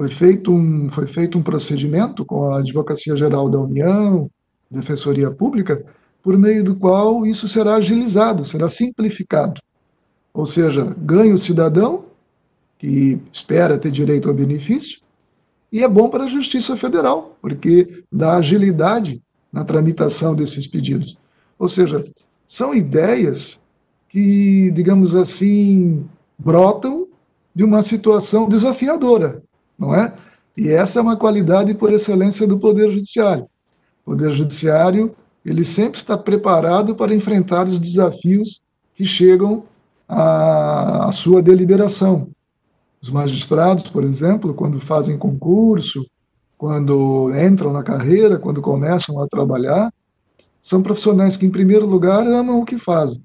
foi 0.00 0.09
feito 0.09 0.50
um, 0.50 0.88
foi 0.88 1.07
feito 1.07 1.37
um 1.37 1.42
procedimento 1.42 2.25
com 2.25 2.50
a 2.50 2.61
Advocacia 2.61 3.14
Geral 3.14 3.50
da 3.50 3.61
União, 3.61 4.30
Defensoria 4.71 5.30
Pública, 5.30 5.85
por 6.22 6.36
meio 6.36 6.62
do 6.62 6.76
qual 6.76 7.24
isso 7.26 7.48
será 7.48 7.76
agilizado, 7.76 8.44
será 8.44 8.68
simplificado. 8.68 9.60
Ou 10.32 10.46
seja, 10.46 10.94
ganha 10.98 11.34
o 11.34 11.38
cidadão, 11.38 12.04
que 12.78 13.20
espera 13.32 13.78
ter 13.78 13.90
direito 13.90 14.28
ao 14.28 14.34
benefício, 14.34 15.00
e 15.72 15.82
é 15.82 15.88
bom 15.88 16.08
para 16.08 16.24
a 16.24 16.28
Justiça 16.28 16.76
Federal, 16.76 17.36
porque 17.40 18.02
dá 18.10 18.36
agilidade 18.36 19.22
na 19.52 19.64
tramitação 19.64 20.34
desses 20.34 20.66
pedidos. 20.66 21.18
Ou 21.58 21.68
seja, 21.68 22.04
são 22.46 22.74
ideias 22.74 23.60
que, 24.08 24.70
digamos 24.72 25.14
assim, 25.14 26.04
brotam 26.38 27.06
de 27.54 27.62
uma 27.62 27.82
situação 27.82 28.48
desafiadora 28.48 29.42
não 29.80 29.94
é? 29.94 30.12
E 30.54 30.68
essa 30.68 30.98
é 30.98 31.02
uma 31.02 31.16
qualidade 31.16 31.72
por 31.72 31.90
excelência 31.90 32.46
do 32.46 32.58
Poder 32.58 32.90
Judiciário. 32.90 33.44
O 34.04 34.10
Poder 34.10 34.30
Judiciário, 34.30 35.16
ele 35.44 35.64
sempre 35.64 35.99
está 35.99 36.16
preparado 36.16 36.94
para 36.94 37.14
enfrentar 37.14 37.66
os 37.66 37.78
desafios 37.78 38.62
que 38.94 39.04
chegam 39.04 39.64
à, 40.09 41.09
à 41.09 41.12
sua 41.12 41.42
deliberação. 41.42 42.28
Os 43.00 43.11
magistrados, 43.11 43.90
por 43.90 44.04
exemplo, 44.04 44.52
quando 44.52 44.78
fazem 44.80 45.16
concurso, 45.16 46.04
quando 46.59 47.32
entram 47.35 47.73
na 47.73 47.82
carreira, 47.82 48.38
quando 48.38 48.61
começam 48.61 49.20
a 49.20 49.26
trabalhar, 49.26 49.90
são 50.62 50.82
profissionais 50.82 51.37
que, 51.37 51.47
em 51.47 51.50
primeiro 51.50 51.87
lugar, 51.87 52.26
amam 52.26 52.61
o 52.61 52.64
que 52.64 52.76
fazem. 52.76 53.23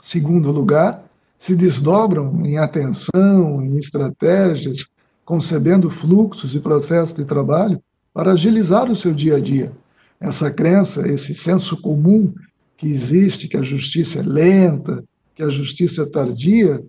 Segundo 0.00 0.50
lugar, 0.50 1.04
se 1.38 1.54
desdobram 1.54 2.44
em 2.44 2.58
atenção, 2.58 3.62
em 3.62 3.76
estratégias, 3.78 4.86
concebendo 5.24 5.88
fluxos 5.88 6.54
e 6.56 6.60
processos 6.60 7.14
de 7.14 7.24
trabalho 7.24 7.80
para 8.12 8.32
agilizar 8.32 8.90
o 8.90 8.96
seu 8.96 9.14
dia 9.14 9.36
a 9.36 9.40
dia. 9.40 9.72
Essa 10.20 10.50
crença, 10.50 11.08
esse 11.08 11.34
senso 11.34 11.80
comum 11.80 12.32
que 12.76 12.86
existe, 12.86 13.48
que 13.48 13.56
a 13.56 13.62
justiça 13.62 14.20
é 14.20 14.22
lenta, 14.22 15.02
que 15.34 15.42
a 15.42 15.48
justiça 15.48 16.02
é 16.02 16.06
tardia, 16.06 16.82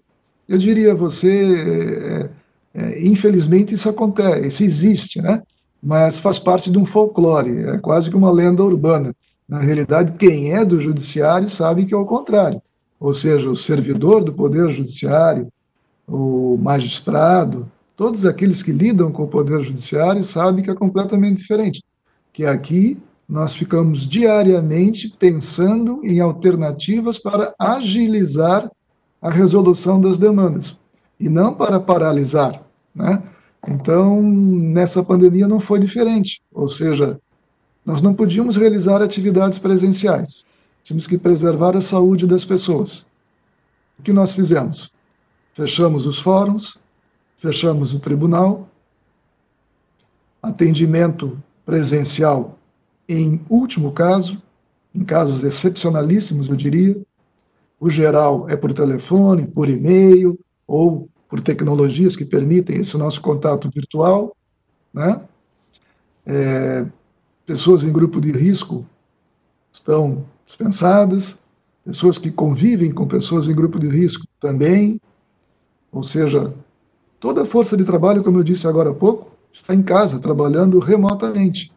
eu 0.48 0.58
diria 0.58 0.92
a 0.92 0.96
você, 0.96 2.30
é, 2.76 2.82
é, 2.82 3.06
infelizmente 3.06 3.74
isso 3.74 3.88
acontece, 3.88 4.48
isso 4.48 4.64
existe, 4.64 5.22
né? 5.22 5.42
mas 5.82 6.20
faz 6.20 6.38
parte 6.38 6.70
de 6.70 6.78
um 6.78 6.86
folclore, 6.86 7.66
é 7.66 7.78
quase 7.78 8.10
que 8.10 8.16
uma 8.16 8.32
lenda 8.32 8.64
urbana. 8.64 9.16
Na 9.48 9.60
realidade, 9.60 10.14
quem 10.14 10.54
é 10.54 10.64
do 10.64 10.80
judiciário 10.80 11.50
sabe 11.50 11.86
que 11.86 11.94
é 11.94 11.98
o 11.98 12.06
contrário. 12.06 12.62
Ou 13.00 13.14
seja, 13.14 13.50
o 13.50 13.56
servidor 13.56 14.24
do 14.24 14.32
Poder 14.32 14.72
Judiciário, 14.72 15.52
o 16.08 16.56
magistrado, 16.58 17.70
todos 17.98 18.26
aqueles 18.26 18.62
que 18.62 18.72
lidam 18.72 19.12
com 19.12 19.24
o 19.24 19.28
Poder 19.28 19.64
Judiciário 19.64 20.24
sabem 20.24 20.64
que 20.64 20.70
é 20.70 20.76
completamente 20.76 21.38
diferente. 21.38 21.84
Que 22.32 22.46
aqui 22.46 22.98
nós 23.32 23.54
ficamos 23.54 24.06
diariamente 24.06 25.08
pensando 25.18 26.02
em 26.04 26.20
alternativas 26.20 27.18
para 27.18 27.56
agilizar 27.58 28.70
a 29.22 29.30
resolução 29.30 30.02
das 30.02 30.18
demandas 30.18 30.78
e 31.18 31.30
não 31.30 31.54
para 31.54 31.80
paralisar, 31.80 32.62
né? 32.94 33.24
Então, 33.66 34.22
nessa 34.22 35.02
pandemia 35.02 35.48
não 35.48 35.62
foi 35.62 35.80
diferente, 35.80 36.42
ou 36.52 36.68
seja, 36.68 37.18
nós 37.86 38.02
não 38.02 38.14
podíamos 38.14 38.58
realizar 38.58 39.02
atividades 39.02 39.60
presenciais, 39.60 40.46
tínhamos 40.84 41.08
que 41.08 41.18
preservar 41.18 41.78
a 41.78 41.82
saúde 41.82 42.28
das 42.28 42.44
pessoas. 42.44 43.06
O 43.98 44.04
que 44.04 44.12
nós 44.12 44.34
fizemos? 44.34 44.92
Fechamos 45.54 46.06
os 46.06 46.20
fóruns, 46.20 46.78
fechamos 47.38 47.94
o 47.94 48.00
tribunal, 48.00 48.68
atendimento 50.44 51.42
presencial 51.66 52.58
em 53.08 53.42
último 53.50 53.92
caso, 53.92 54.42
em 54.94 55.04
casos 55.04 55.44
excepcionalíssimos, 55.44 56.48
eu 56.48 56.56
diria. 56.56 57.02
O 57.80 57.90
geral 57.90 58.48
é 58.48 58.56
por 58.56 58.74
telefone, 58.74 59.48
por 59.48 59.68
e-mail 59.68 60.40
ou 60.68 61.10
por 61.28 61.42
tecnologias 61.42 62.16
que 62.16 62.26
permitem 62.26 62.80
esse 62.80 62.98
nosso 62.98 63.22
contato 63.22 63.70
virtual, 63.74 64.36
né? 64.94 65.22
É, 66.26 66.86
pessoas 67.46 67.84
em 67.84 67.92
grupo 67.92 68.22
de 68.22 68.32
risco 68.32 68.86
estão 69.72 70.24
dispensadas, 70.46 71.38
pessoas 71.84 72.18
que 72.18 72.30
convivem 72.30 72.92
com 72.92 73.08
pessoas 73.08 73.48
em 73.48 73.56
grupo 73.56 73.80
de 73.80 73.88
risco 73.88 74.28
também, 74.40 75.02
ou 75.92 76.04
seja, 76.04 76.54
Toda 77.22 77.44
a 77.44 77.46
força 77.46 77.78
de 77.78 77.84
trabalho, 77.84 78.24
como 78.24 78.40
eu 78.40 78.44
disse 78.44 78.66
agora 78.66 78.90
há 78.90 78.94
pouco, 78.96 79.32
está 79.54 79.76
em 79.76 79.84
casa, 79.84 80.18
trabalhando 80.18 80.80
remotamente. 80.80 81.72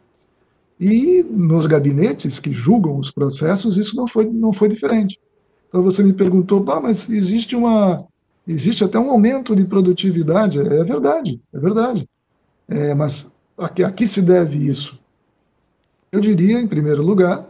E 0.79 1.23
nos 1.23 1.65
gabinetes 1.65 2.39
que 2.39 2.51
julgam 2.51 2.97
os 2.97 3.09
processos, 3.09 3.77
isso 3.77 3.95
não 3.95 4.07
foi, 4.07 4.25
não 4.25 4.51
foi 4.51 4.67
diferente. 4.67 5.19
Então 5.67 5.81
você 5.81 6.03
me 6.03 6.13
perguntou, 6.13 6.63
ah, 6.69 6.81
mas 6.81 7.09
existe 7.09 7.55
uma 7.55 8.05
existe 8.47 8.83
até 8.83 8.99
um 8.99 9.09
aumento 9.09 9.55
de 9.55 9.65
produtividade. 9.65 10.59
É 10.59 10.83
verdade, 10.83 11.41
é 11.53 11.59
verdade. 11.59 12.09
É, 12.67 12.93
mas 12.93 13.31
a 13.57 13.69
que, 13.69 13.83
a 13.83 13.91
que 13.91 14.07
se 14.07 14.21
deve 14.21 14.67
isso? 14.67 14.99
Eu 16.11 16.19
diria, 16.19 16.59
em 16.59 16.67
primeiro 16.67 17.03
lugar, 17.03 17.45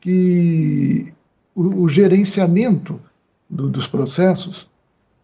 que 0.00 1.12
o, 1.54 1.82
o 1.82 1.88
gerenciamento 1.88 3.00
do, 3.48 3.68
dos 3.68 3.86
processos 3.86 4.70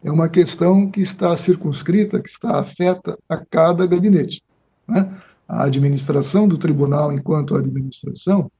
é 0.03 0.11
uma 0.11 0.29
questão 0.29 0.89
que 0.89 1.01
está 1.01 1.35
circunscrita, 1.35 2.21
que 2.21 2.29
está 2.29 2.59
afeta 2.59 3.17
a 3.27 3.37
cada 3.37 3.85
gabinete. 3.85 4.41
Né? 4.87 5.11
A 5.49 5.63
administração 5.63 6.47
do 6.47 6.59
tribunal, 6.59 7.11
enquanto 7.11 7.55
administração, 7.55 8.51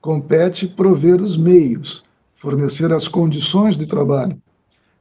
compete 0.00 0.68
prover 0.68 1.20
os 1.20 1.36
meios, 1.36 2.04
fornecer 2.36 2.92
as 2.92 3.08
condições 3.08 3.76
de 3.76 3.84
trabalho. 3.84 4.40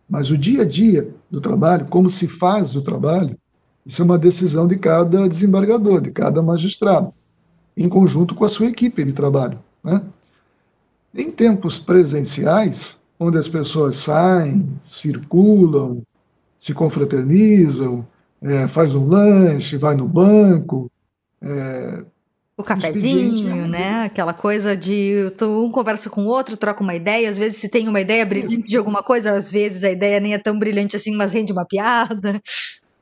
Mas 0.10 0.32
o 0.32 0.38
dia 0.38 0.64
a 0.64 0.66
dia 0.66 1.14
do 1.30 1.40
trabalho, 1.40 1.86
como 1.86 2.10
se 2.10 2.28
faz 2.28 2.75
o 2.75 2.82
trabalho, 2.82 3.38
isso 3.86 4.02
é 4.02 4.06
uma 4.06 4.18
decisão 4.18 4.66
de 4.66 4.75
cada 4.78 5.30
desembargador, 5.30 6.02
de 6.02 6.10
cada 6.10 6.42
magistrado, 6.42 7.14
em 7.78 7.88
conjunto 7.88 8.34
com 8.34 8.44
a 8.44 8.48
sua 8.48 8.66
equipe 8.66 9.04
de 9.04 9.14
trabalho. 9.14 9.60
Né? 9.84 10.02
Em 11.14 11.30
tempos 11.30 11.78
presenciais, 11.78 12.98
onde 13.20 13.38
as 13.38 13.48
pessoas 13.48 13.98
saem, 13.98 14.68
circulam, 14.82 16.02
se 16.58 16.74
confraternizam, 16.74 18.06
é, 18.42 18.68
faz 18.68 18.96
um 18.96 19.06
lanche, 19.06 19.78
vai 19.78 19.96
no 19.96 20.08
banco. 20.08 20.92
É, 21.42 22.04
o 22.58 22.63
cafezinho, 22.63 23.68
né? 23.68 24.06
Aquela 24.06 24.34
coisa 24.34 24.77
de 24.77 25.30
um 25.42 25.70
conversa 25.70 26.10
com 26.10 26.25
o 26.25 26.27
outro, 26.27 26.56
troca 26.56 26.82
uma 26.82 26.96
ideia. 26.96 27.30
Às 27.30 27.38
vezes, 27.38 27.58
se 27.58 27.70
tem 27.70 27.88
uma 27.89 28.00
ideia 28.00 28.25
brilhante 28.25 28.63
de 28.63 28.77
alguma 28.77 29.04
coisa, 29.04 29.34
às 29.34 29.51
vezes 29.51 29.84
a 29.84 29.92
ideia 29.92 30.22
nem 30.22 30.34
é 30.34 30.38
tão 30.38 30.58
brilhante 30.58 30.96
assim, 30.96 31.13
mas 31.15 31.34
rende 31.34 31.51
uma 31.51 31.65
piada. 31.65 32.42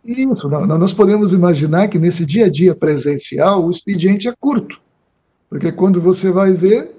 Isso, 0.04 0.50
nós 0.50 0.92
podemos 0.92 1.34
imaginar 1.34 1.88
que 1.88 2.00
nesse 2.00 2.26
dia 2.26 2.48
a 2.48 2.50
dia 2.50 2.76
presencial 2.76 3.64
o 3.64 3.70
expediente 3.70 4.28
é 4.28 4.34
curto, 4.38 4.82
porque 5.50 5.72
quando 5.72 6.02
você 6.02 6.30
vai 6.30 6.52
ver, 6.52 6.92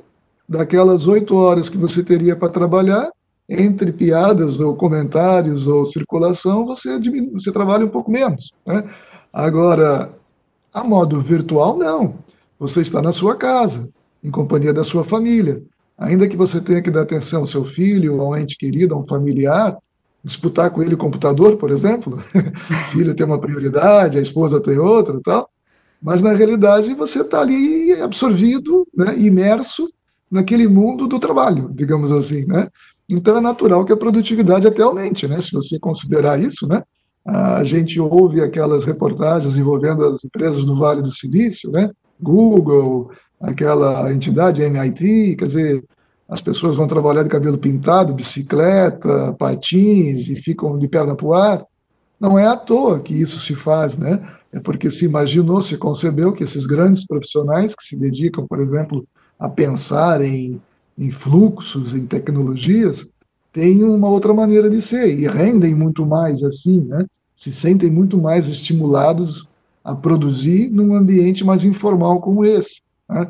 daquelas 0.48 1.06
oito 1.06 1.36
horas 1.36 1.68
que 1.68 1.76
você 1.76 2.02
teria 2.02 2.34
para 2.34 2.48
trabalhar, 2.48 3.10
entre 3.46 3.92
piadas 3.92 4.58
ou 4.58 4.74
comentários 4.74 5.66
ou 5.66 5.84
circulação, 5.84 6.64
você, 6.64 6.98
você 7.32 7.52
trabalha 7.52 7.84
um 7.84 7.90
pouco 7.90 8.10
menos. 8.10 8.54
Né? 8.66 8.84
Agora, 9.30 10.10
a 10.74 10.82
modo 10.82 11.20
virtual, 11.20 11.78
não. 11.78 12.16
Você 12.58 12.80
está 12.80 13.00
na 13.00 13.12
sua 13.12 13.36
casa, 13.36 13.88
em 14.22 14.30
companhia 14.30 14.74
da 14.74 14.82
sua 14.82 15.04
família. 15.04 15.62
Ainda 15.96 16.26
que 16.26 16.36
você 16.36 16.60
tenha 16.60 16.82
que 16.82 16.90
dar 16.90 17.02
atenção 17.02 17.40
ao 17.40 17.46
seu 17.46 17.64
filho, 17.64 18.20
a 18.20 18.28
um 18.28 18.36
ente 18.36 18.56
querido, 18.56 18.92
a 18.94 18.98
um 18.98 19.06
familiar, 19.06 19.78
disputar 20.24 20.70
com 20.70 20.82
ele 20.82 20.94
o 20.94 20.98
computador, 20.98 21.56
por 21.56 21.70
exemplo. 21.70 22.18
o 22.34 22.74
filho 22.90 23.14
tem 23.14 23.24
uma 23.24 23.38
prioridade, 23.38 24.18
a 24.18 24.20
esposa 24.20 24.60
tem 24.60 24.76
outra 24.76 25.20
tal. 25.22 25.48
Mas, 26.02 26.20
na 26.20 26.32
realidade, 26.32 26.92
você 26.94 27.20
está 27.20 27.40
ali 27.40 27.92
absorvido, 28.02 28.86
né, 28.94 29.16
imerso 29.16 29.88
naquele 30.28 30.66
mundo 30.66 31.06
do 31.06 31.20
trabalho, 31.20 31.70
digamos 31.72 32.10
assim, 32.10 32.44
né? 32.46 32.68
Então 33.08 33.36
é 33.36 33.40
natural 33.40 33.84
que 33.84 33.92
a 33.92 33.96
produtividade 33.96 34.66
até 34.66 34.82
aumente, 34.82 35.28
né? 35.28 35.40
Se 35.40 35.52
você 35.52 35.78
considerar 35.78 36.42
isso, 36.42 36.66
né? 36.66 36.82
A 37.26 37.64
gente 37.64 37.98
ouve 37.98 38.42
aquelas 38.42 38.84
reportagens 38.84 39.56
envolvendo 39.56 40.04
as 40.04 40.24
empresas 40.24 40.64
do 40.64 40.76
Vale 40.76 41.00
do 41.00 41.10
Silício, 41.10 41.70
né? 41.70 41.90
Google, 42.20 43.10
aquela 43.40 44.12
entidade 44.12 44.62
MIT, 44.62 45.36
quer 45.36 45.46
dizer, 45.46 45.84
as 46.28 46.40
pessoas 46.40 46.76
vão 46.76 46.86
trabalhar 46.86 47.22
de 47.22 47.28
cabelo 47.28 47.58
pintado, 47.58 48.14
bicicleta, 48.14 49.34
patins 49.38 50.28
e 50.28 50.36
ficam 50.36 50.78
de 50.78 50.88
perna 50.88 51.14
para 51.14 51.26
o 51.26 51.34
ar. 51.34 51.64
Não 52.18 52.38
é 52.38 52.46
à 52.46 52.56
toa 52.56 53.00
que 53.00 53.14
isso 53.14 53.38
se 53.40 53.54
faz, 53.54 53.96
né? 53.96 54.20
É 54.52 54.60
porque 54.60 54.90
se 54.90 55.04
imaginou, 55.04 55.60
se 55.60 55.76
concebeu 55.76 56.32
que 56.32 56.44
esses 56.44 56.64
grandes 56.64 57.06
profissionais 57.06 57.74
que 57.74 57.84
se 57.84 57.96
dedicam, 57.96 58.46
por 58.46 58.60
exemplo, 58.60 59.06
a 59.38 59.48
pensar 59.48 60.22
em, 60.22 60.60
em 60.96 61.10
fluxos, 61.10 61.94
em 61.94 62.06
tecnologias, 62.06 63.06
têm 63.54 63.84
uma 63.84 64.10
outra 64.10 64.34
maneira 64.34 64.68
de 64.68 64.82
ser 64.82 65.16
e 65.16 65.28
rendem 65.28 65.76
muito 65.76 66.04
mais 66.04 66.42
assim, 66.42 66.84
né? 66.84 67.06
Se 67.36 67.52
sentem 67.52 67.88
muito 67.88 68.18
mais 68.18 68.48
estimulados 68.48 69.48
a 69.82 69.94
produzir 69.94 70.68
num 70.70 70.92
ambiente 70.92 71.44
mais 71.44 71.64
informal 71.64 72.20
como 72.20 72.44
esse. 72.44 72.82
Né? 73.08 73.28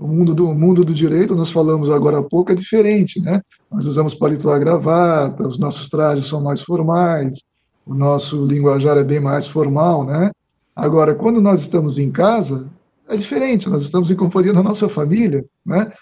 O 0.00 0.08
mundo 0.08 0.34
do 0.34 0.50
o 0.50 0.54
mundo 0.54 0.84
do 0.84 0.92
direito, 0.92 1.36
nós 1.36 1.52
falamos 1.52 1.90
agora 1.90 2.18
há 2.18 2.22
pouco, 2.22 2.50
é 2.50 2.56
diferente, 2.56 3.20
né? 3.20 3.40
Nós 3.70 3.86
usamos 3.86 4.16
paletó 4.16 4.58
gravata, 4.58 5.46
os 5.46 5.58
nossos 5.58 5.88
trajes 5.88 6.26
são 6.26 6.40
mais 6.40 6.60
formais, 6.60 7.38
o 7.86 7.94
nosso 7.94 8.44
linguajar 8.44 8.96
é 8.96 9.04
bem 9.04 9.20
mais 9.20 9.46
formal, 9.46 10.04
né? 10.04 10.32
Agora, 10.74 11.14
quando 11.14 11.40
nós 11.40 11.60
estamos 11.60 11.98
em 11.98 12.10
casa, 12.10 12.68
é 13.08 13.16
diferente, 13.16 13.68
nós 13.68 13.84
estamos 13.84 14.10
em 14.10 14.16
companhia 14.16 14.52
da 14.52 14.62
nossa 14.62 14.88
família, 14.88 15.44
né? 15.64 15.92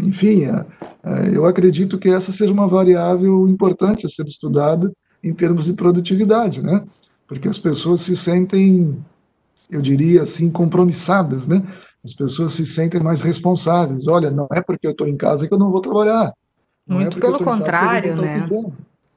Enfim, 0.00 0.44
é, 0.44 0.64
é, 1.04 1.36
eu 1.36 1.46
acredito 1.46 1.98
que 1.98 2.08
essa 2.08 2.32
seja 2.32 2.52
uma 2.52 2.68
variável 2.68 3.48
importante 3.48 4.06
a 4.06 4.08
ser 4.08 4.26
estudada 4.26 4.92
em 5.22 5.32
termos 5.32 5.64
de 5.64 5.72
produtividade, 5.72 6.62
né? 6.62 6.84
Porque 7.26 7.48
as 7.48 7.58
pessoas 7.58 8.00
se 8.02 8.16
sentem, 8.16 8.96
eu 9.70 9.80
diria 9.80 10.22
assim, 10.22 10.50
compromissadas, 10.50 11.46
né? 11.46 11.62
As 12.04 12.14
pessoas 12.14 12.52
se 12.52 12.64
sentem 12.64 13.02
mais 13.02 13.22
responsáveis. 13.22 14.06
Olha, 14.06 14.30
não 14.30 14.48
é 14.52 14.62
porque 14.62 14.86
eu 14.86 14.92
estou 14.92 15.06
em 15.06 15.16
casa 15.16 15.46
que 15.46 15.52
eu 15.52 15.58
não 15.58 15.70
vou 15.70 15.80
trabalhar. 15.80 16.32
Não 16.86 16.98
é 16.98 17.02
Muito 17.02 17.18
é 17.18 17.20
pelo 17.20 17.38
contrário, 17.38 18.16
né? 18.16 18.46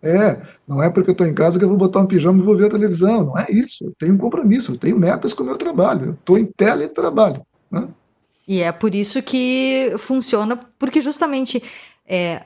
É, 0.03 0.41
não 0.67 0.81
é 0.81 0.89
porque 0.89 1.11
eu 1.11 1.13
estou 1.13 1.27
em 1.27 1.33
casa 1.33 1.59
que 1.59 1.63
eu 1.63 1.69
vou 1.69 1.77
botar 1.77 1.99
um 1.99 2.07
pijama 2.07 2.41
e 2.41 2.45
vou 2.45 2.57
ver 2.57 2.65
a 2.65 2.71
televisão. 2.71 3.25
Não 3.25 3.37
é 3.37 3.45
isso. 3.49 3.85
Eu 3.85 3.93
tenho 3.97 4.15
um 4.15 4.17
compromisso, 4.17 4.71
eu 4.71 4.77
tenho 4.77 4.97
metas 4.97 5.33
com 5.33 5.43
o 5.43 5.45
meu 5.45 5.57
trabalho. 5.57 6.07
Eu 6.07 6.13
estou 6.13 6.37
em 6.37 6.45
teletrabalho. 6.45 7.41
Né? 7.69 7.87
E 8.51 8.61
é 8.61 8.69
por 8.69 8.93
isso 8.93 9.23
que 9.23 9.93
funciona, 9.97 10.57
porque 10.77 10.99
justamente 10.99 11.63
é, 12.05 12.43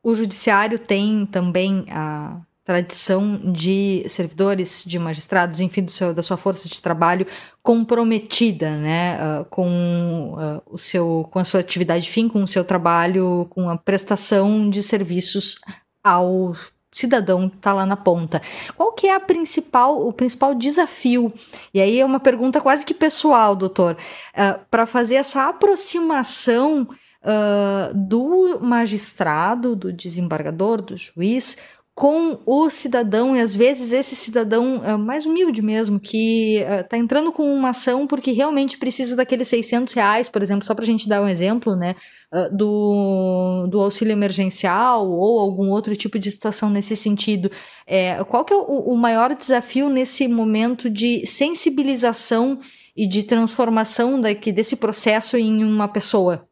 o 0.00 0.14
judiciário 0.14 0.78
tem 0.78 1.26
também 1.26 1.84
a 1.90 2.40
tradição 2.64 3.50
de 3.50 4.04
servidores, 4.06 4.84
de 4.86 5.00
magistrados, 5.00 5.58
enfim, 5.58 5.88
seu, 5.88 6.14
da 6.14 6.22
sua 6.22 6.36
força 6.36 6.68
de 6.68 6.80
trabalho 6.80 7.26
comprometida, 7.60 8.76
né, 8.76 9.18
uh, 9.18 9.44
com 9.46 10.34
uh, 10.34 10.62
o 10.70 10.78
seu, 10.78 11.28
com 11.32 11.40
a 11.40 11.44
sua 11.44 11.58
atividade 11.58 12.08
fim, 12.08 12.28
com 12.28 12.44
o 12.44 12.46
seu 12.46 12.64
trabalho, 12.64 13.48
com 13.50 13.68
a 13.68 13.76
prestação 13.76 14.70
de 14.70 14.80
serviços 14.80 15.56
ao 16.04 16.54
cidadão 16.92 17.46
está 17.46 17.72
lá 17.72 17.86
na 17.86 17.96
ponta. 17.96 18.40
Qual 18.76 18.92
que 18.92 19.06
é 19.06 19.14
a 19.14 19.20
principal, 19.20 20.06
o 20.06 20.12
principal 20.12 20.54
desafio? 20.54 21.32
E 21.72 21.80
aí 21.80 21.98
é 21.98 22.04
uma 22.04 22.20
pergunta 22.20 22.60
quase 22.60 22.84
que 22.84 22.94
pessoal, 22.94 23.56
doutor, 23.56 23.96
uh, 24.34 24.60
para 24.70 24.84
fazer 24.84 25.14
essa 25.14 25.48
aproximação 25.48 26.86
uh, 27.22 27.94
do 27.94 28.60
magistrado, 28.60 29.74
do 29.74 29.92
desembargador, 29.92 30.82
do 30.82 30.96
juiz, 30.96 31.56
com 31.94 32.40
o 32.46 32.70
cidadão, 32.70 33.36
e 33.36 33.40
às 33.40 33.54
vezes 33.54 33.92
esse 33.92 34.16
cidadão 34.16 34.78
uh, 34.78 34.98
mais 34.98 35.26
humilde 35.26 35.60
mesmo, 35.60 36.00
que 36.00 36.64
uh, 36.64 36.96
entrando 36.96 37.30
com 37.30 37.54
uma 37.54 37.68
ação 37.68 38.06
porque 38.06 38.32
realmente 38.32 38.78
precisa 38.78 39.14
daqueles 39.14 39.48
600 39.48 39.92
reais, 39.92 40.28
por 40.28 40.42
exemplo, 40.42 40.64
só 40.64 40.74
para 40.74 40.84
a 40.84 40.86
gente 40.86 41.06
dar 41.06 41.20
um 41.20 41.28
exemplo, 41.28 41.76
né, 41.76 41.94
uh, 42.32 42.56
do, 42.56 43.66
do 43.70 43.78
auxílio 43.78 44.12
emergencial 44.12 45.06
ou 45.10 45.38
algum 45.38 45.68
outro 45.68 45.94
tipo 45.94 46.18
de 46.18 46.30
situação 46.30 46.70
nesse 46.70 46.96
sentido. 46.96 47.50
É, 47.86 48.24
qual 48.24 48.42
que 48.42 48.54
é 48.54 48.56
o, 48.56 48.62
o 48.62 48.96
maior 48.96 49.34
desafio 49.34 49.90
nesse 49.90 50.26
momento 50.26 50.88
de 50.88 51.26
sensibilização 51.26 52.58
e 52.96 53.06
de 53.06 53.22
transformação 53.22 54.18
daqui, 54.18 54.50
desse 54.50 54.76
processo 54.76 55.36
em 55.36 55.62
uma 55.62 55.88
pessoa? 55.88 56.48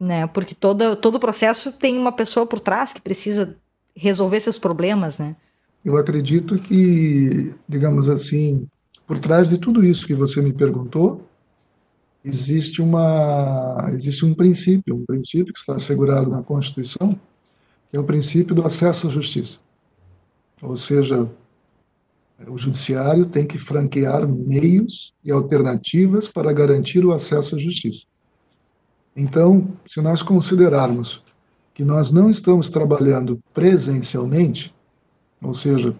Né? 0.00 0.26
Porque 0.28 0.54
todo, 0.54 0.96
todo 0.96 1.20
processo 1.20 1.72
tem 1.72 1.98
uma 1.98 2.10
pessoa 2.10 2.46
por 2.46 2.58
trás 2.58 2.92
que 2.94 3.00
precisa 3.00 3.60
resolver 3.94 4.40
seus 4.40 4.58
problemas, 4.58 5.18
né? 5.18 5.36
Eu 5.84 5.96
acredito 5.96 6.56
que, 6.56 7.54
digamos 7.68 8.08
assim, 8.08 8.66
por 9.06 9.18
trás 9.18 9.48
de 9.48 9.58
tudo 9.58 9.84
isso 9.84 10.06
que 10.06 10.14
você 10.14 10.40
me 10.40 10.52
perguntou, 10.52 11.26
existe 12.24 12.80
uma 12.80 13.90
existe 13.92 14.24
um 14.24 14.32
princípio, 14.32 14.94
um 14.94 15.04
princípio 15.04 15.52
que 15.52 15.58
está 15.58 15.74
assegurado 15.74 16.30
na 16.30 16.42
Constituição, 16.42 17.18
que 17.90 17.96
é 17.96 18.00
o 18.00 18.04
princípio 18.04 18.54
do 18.54 18.64
acesso 18.64 19.08
à 19.08 19.10
justiça. 19.10 19.58
Ou 20.62 20.76
seja, 20.76 21.28
o 22.46 22.56
judiciário 22.56 23.26
tem 23.26 23.44
que 23.44 23.58
franquear 23.58 24.26
meios 24.26 25.14
e 25.24 25.30
alternativas 25.30 26.28
para 26.28 26.52
garantir 26.52 27.04
o 27.04 27.12
acesso 27.12 27.56
à 27.56 27.58
justiça. 27.58 28.06
Então, 29.16 29.68
se 29.84 30.00
nós 30.00 30.22
considerarmos 30.22 31.22
que 31.74 31.84
nós 31.84 32.12
não 32.12 32.30
estamos 32.30 32.68
trabalhando 32.68 33.40
presencialmente, 33.52 34.74
ou 35.42 35.54
seja, 35.54 35.94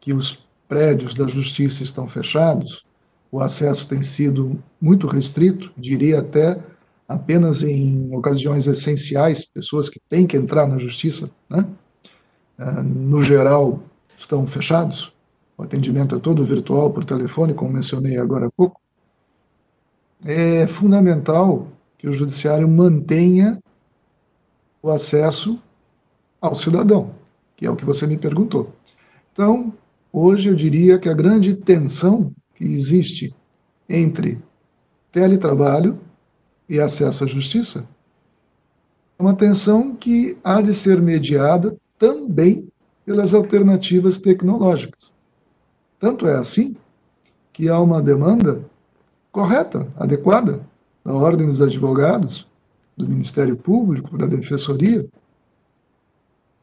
que 0.00 0.12
os 0.12 0.46
prédios 0.68 1.14
da 1.14 1.26
justiça 1.26 1.82
estão 1.82 2.06
fechados, 2.06 2.84
o 3.30 3.40
acesso 3.40 3.88
tem 3.88 4.02
sido 4.02 4.62
muito 4.80 5.06
restrito, 5.06 5.70
diria 5.76 6.20
até 6.20 6.58
apenas 7.06 7.62
em 7.62 8.14
ocasiões 8.14 8.66
essenciais, 8.66 9.44
pessoas 9.44 9.88
que 9.88 10.00
têm 10.08 10.26
que 10.26 10.36
entrar 10.36 10.66
na 10.66 10.78
justiça, 10.78 11.30
né? 11.48 11.66
Ah, 12.58 12.82
no 12.82 13.22
geral, 13.22 13.82
estão 14.16 14.46
fechados. 14.46 15.12
O 15.56 15.62
atendimento 15.62 16.14
é 16.14 16.18
todo 16.18 16.44
virtual 16.44 16.90
por 16.90 17.04
telefone, 17.04 17.54
como 17.54 17.72
mencionei 17.72 18.18
agora 18.18 18.46
há 18.46 18.50
pouco. 18.50 18.80
é 20.24 20.66
fundamental 20.66 21.68
que 21.96 22.08
o 22.08 22.12
judiciário 22.12 22.68
mantenha 22.68 23.58
o 24.88 24.92
acesso 24.92 25.60
ao 26.40 26.54
cidadão, 26.54 27.14
que 27.56 27.66
é 27.66 27.70
o 27.70 27.76
que 27.76 27.84
você 27.84 28.06
me 28.06 28.16
perguntou. 28.16 28.72
Então, 29.32 29.72
hoje 30.12 30.48
eu 30.48 30.54
diria 30.54 30.98
que 30.98 31.08
a 31.08 31.14
grande 31.14 31.54
tensão 31.54 32.32
que 32.54 32.64
existe 32.64 33.34
entre 33.88 34.38
teletrabalho 35.12 35.98
e 36.68 36.80
acesso 36.80 37.24
à 37.24 37.26
justiça 37.26 37.86
é 39.18 39.22
uma 39.22 39.34
tensão 39.34 39.94
que 39.94 40.36
há 40.42 40.62
de 40.62 40.74
ser 40.74 41.00
mediada 41.02 41.76
também 41.98 42.68
pelas 43.04 43.34
alternativas 43.34 44.18
tecnológicas. 44.18 45.12
Tanto 45.98 46.26
é 46.26 46.36
assim 46.36 46.76
que 47.52 47.68
há 47.68 47.80
uma 47.80 48.00
demanda 48.00 48.64
correta, 49.32 49.88
adequada, 49.96 50.60
da 51.04 51.14
Ordem 51.14 51.46
dos 51.46 51.60
Advogados, 51.60 52.48
do 52.98 53.08
Ministério 53.08 53.56
Público, 53.56 54.18
da 54.18 54.26
Defensoria, 54.26 55.08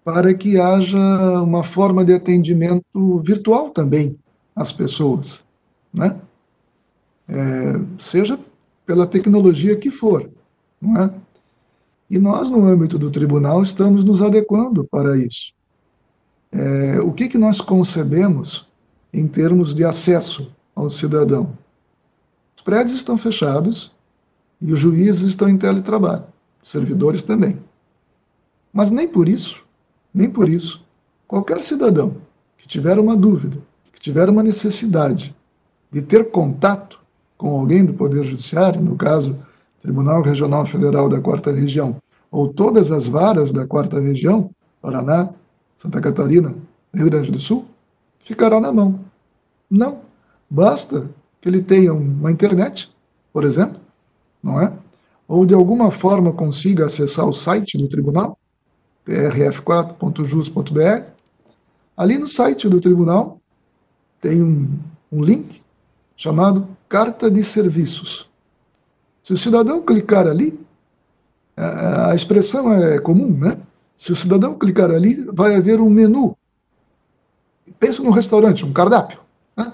para 0.03 0.33
que 0.33 0.59
haja 0.59 1.41
uma 1.41 1.63
forma 1.63 2.03
de 2.03 2.13
atendimento 2.13 3.19
virtual 3.23 3.69
também 3.69 4.19
às 4.55 4.71
pessoas, 4.71 5.43
né? 5.93 6.19
É, 7.27 7.79
seja 7.97 8.37
pela 8.85 9.07
tecnologia 9.07 9.75
que 9.75 9.89
for, 9.89 10.29
não 10.79 11.01
é? 11.01 11.13
E 12.07 12.19
nós, 12.19 12.51
no 12.51 12.63
âmbito 12.65 12.99
do 12.99 13.09
tribunal, 13.09 13.63
estamos 13.63 14.03
nos 14.03 14.21
adequando 14.21 14.83
para 14.85 15.17
isso. 15.17 15.53
É, 16.51 16.99
o 16.99 17.11
que, 17.11 17.27
que 17.27 17.37
nós 17.37 17.59
concebemos 17.59 18.67
em 19.11 19.27
termos 19.27 19.73
de 19.73 19.83
acesso 19.83 20.51
ao 20.75 20.87
cidadão? 20.87 21.57
Os 22.55 22.61
prédios 22.61 22.95
estão 22.95 23.17
fechados 23.17 23.94
e 24.61 24.71
os 24.71 24.79
juízes 24.79 25.23
estão 25.23 25.49
em 25.49 25.57
teletrabalho, 25.57 26.23
os 26.63 26.69
servidores 26.69 27.23
também. 27.23 27.57
Mas 28.73 28.91
nem 28.91 29.07
por 29.07 29.29
isso, 29.29 29.63
nem 30.13 30.29
por 30.29 30.49
isso, 30.49 30.83
qualquer 31.27 31.61
cidadão 31.61 32.17
que 32.57 32.67
tiver 32.67 32.99
uma 32.99 33.15
dúvida, 33.15 33.57
que 33.93 33.99
tiver 33.99 34.29
uma 34.29 34.43
necessidade 34.43 35.35
de 35.91 36.01
ter 36.01 36.29
contato 36.31 36.99
com 37.37 37.57
alguém 37.57 37.85
do 37.85 37.93
Poder 37.93 38.23
Judiciário, 38.23 38.81
no 38.81 38.95
caso, 38.95 39.37
Tribunal 39.81 40.21
Regional 40.21 40.65
Federal 40.65 41.07
da 41.07 41.21
Quarta 41.21 41.51
Região, 41.51 41.97
ou 42.31 42.47
todas 42.51 42.91
as 42.91 43.07
varas 43.07 43.51
da 43.51 43.67
Quarta 43.67 43.99
Região, 43.99 44.49
Paraná, 44.81 45.29
Santa 45.77 46.01
Catarina, 46.01 46.55
Rio 46.93 47.05
Grande 47.05 47.31
do 47.31 47.39
Sul, 47.39 47.65
ficará 48.19 48.59
na 48.59 48.71
mão. 48.71 48.99
Não. 49.69 49.99
Basta 50.49 51.09
que 51.39 51.49
ele 51.49 51.61
tenha 51.61 51.93
uma 51.93 52.31
internet, 52.31 52.91
por 53.31 53.43
exemplo, 53.43 53.79
não 54.45 54.61
é? 54.61 54.71
Ou 55.27 55.43
de 55.43 55.55
alguma 55.55 55.89
forma 55.89 56.31
consiga 56.31 56.85
acessar 56.85 57.27
o 57.27 57.33
site 57.33 57.79
do 57.79 57.87
tribunal, 57.87 58.37
trf4.jus.br. 59.07 61.09
Ali 61.97 62.19
no 62.19 62.27
site 62.27 62.69
do 62.69 62.79
tribunal 62.79 63.39
tem 64.21 64.43
um, 64.43 64.69
um 65.11 65.21
link 65.21 65.63
chamado 66.15 66.67
Carta 66.87 67.29
de 67.29 67.43
Serviços. 67.43 68.29
Se 69.23 69.33
o 69.33 69.37
cidadão 69.37 69.81
clicar 69.81 70.27
ali, 70.27 70.57
a, 71.57 72.11
a 72.11 72.15
expressão 72.15 72.71
é 72.71 72.99
comum, 72.99 73.35
né? 73.35 73.57
Se 73.97 74.11
o 74.11 74.15
cidadão 74.15 74.55
clicar 74.55 74.91
ali, 74.91 75.25
vai 75.33 75.55
haver 75.55 75.81
um 75.81 75.89
menu. 75.89 76.37
Pensa 77.79 78.03
num 78.03 78.11
restaurante, 78.11 78.63
um 78.63 78.73
cardápio. 78.73 79.19
Né? 79.57 79.73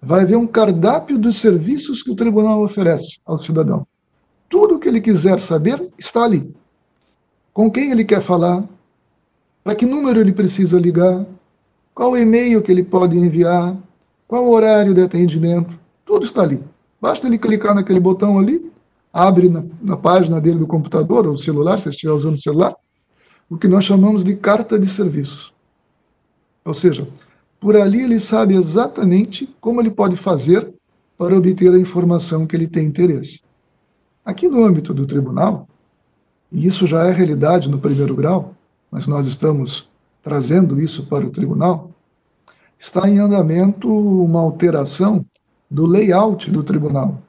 Vai 0.00 0.20
haver 0.20 0.36
um 0.36 0.46
cardápio 0.46 1.18
dos 1.18 1.38
serviços 1.38 2.02
que 2.02 2.10
o 2.10 2.14
tribunal 2.14 2.62
oferece 2.62 3.18
ao 3.24 3.36
cidadão. 3.36 3.86
Tudo 4.52 4.74
o 4.74 4.78
que 4.78 4.86
ele 4.86 5.00
quiser 5.00 5.40
saber 5.40 5.82
está 5.98 6.24
ali. 6.24 6.54
Com 7.54 7.70
quem 7.70 7.90
ele 7.90 8.04
quer 8.04 8.20
falar, 8.20 8.62
para 9.64 9.74
que 9.74 9.86
número 9.86 10.20
ele 10.20 10.30
precisa 10.30 10.78
ligar, 10.78 11.24
qual 11.94 12.14
e-mail 12.18 12.60
que 12.60 12.70
ele 12.70 12.82
pode 12.82 13.16
enviar, 13.16 13.74
qual 14.28 14.46
horário 14.46 14.92
de 14.92 15.00
atendimento, 15.00 15.80
tudo 16.04 16.26
está 16.26 16.42
ali. 16.42 16.62
Basta 17.00 17.26
ele 17.26 17.38
clicar 17.38 17.74
naquele 17.74 17.98
botão 17.98 18.38
ali, 18.38 18.70
abre 19.10 19.48
na, 19.48 19.64
na 19.80 19.96
página 19.96 20.38
dele 20.38 20.58
do 20.58 20.66
computador 20.66 21.26
ou 21.26 21.38
celular, 21.38 21.78
se 21.78 21.88
estiver 21.88 22.12
usando 22.12 22.34
o 22.34 22.42
celular, 22.42 22.76
o 23.48 23.56
que 23.56 23.66
nós 23.66 23.84
chamamos 23.84 24.22
de 24.22 24.36
carta 24.36 24.78
de 24.78 24.86
serviços. 24.86 25.50
Ou 26.62 26.74
seja, 26.74 27.08
por 27.58 27.74
ali 27.74 28.02
ele 28.02 28.20
sabe 28.20 28.54
exatamente 28.54 29.48
como 29.62 29.80
ele 29.80 29.90
pode 29.90 30.14
fazer 30.14 30.70
para 31.16 31.34
obter 31.34 31.72
a 31.72 31.78
informação 31.78 32.46
que 32.46 32.54
ele 32.54 32.68
tem 32.68 32.84
interesse. 32.84 33.40
Aqui 34.24 34.48
no 34.48 34.64
âmbito 34.64 34.94
do 34.94 35.04
tribunal, 35.04 35.68
e 36.50 36.66
isso 36.66 36.86
já 36.86 37.04
é 37.06 37.10
realidade 37.10 37.68
no 37.68 37.78
primeiro 37.78 38.14
grau, 38.14 38.54
mas 38.90 39.06
nós 39.06 39.26
estamos 39.26 39.88
trazendo 40.22 40.80
isso 40.80 41.06
para 41.06 41.26
o 41.26 41.30
tribunal, 41.30 41.90
está 42.78 43.08
em 43.08 43.18
andamento 43.18 43.88
uma 43.88 44.40
alteração 44.40 45.24
do 45.70 45.86
layout 45.86 46.50
do 46.50 46.62
tribunal. 46.62 47.20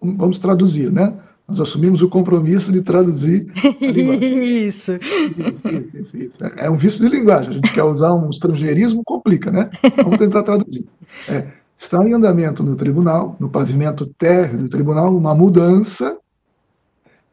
Vamos 0.00 0.38
traduzir, 0.38 0.90
né? 0.90 1.14
Nós 1.46 1.60
assumimos 1.60 2.02
o 2.02 2.08
compromisso 2.08 2.72
de 2.72 2.82
traduzir. 2.82 3.46
isso. 3.80 4.92
Isso, 4.92 5.98
isso, 5.98 6.16
isso. 6.16 6.38
É 6.56 6.68
um 6.68 6.76
vício 6.76 7.08
de 7.08 7.14
linguagem. 7.14 7.50
A 7.50 7.52
gente 7.54 7.72
quer 7.72 7.84
usar 7.84 8.12
um 8.14 8.28
estrangeirismo, 8.30 9.02
complica, 9.04 9.50
né? 9.50 9.70
Vamos 9.96 10.18
tentar 10.18 10.42
traduzir. 10.42 10.86
É, 11.28 11.46
está 11.76 11.98
em 12.06 12.12
andamento 12.12 12.62
no 12.62 12.74
tribunal, 12.74 13.36
no 13.38 13.48
pavimento 13.48 14.06
térreo 14.18 14.58
do 14.58 14.68
tribunal, 14.68 15.16
uma 15.16 15.34
mudança 15.34 16.18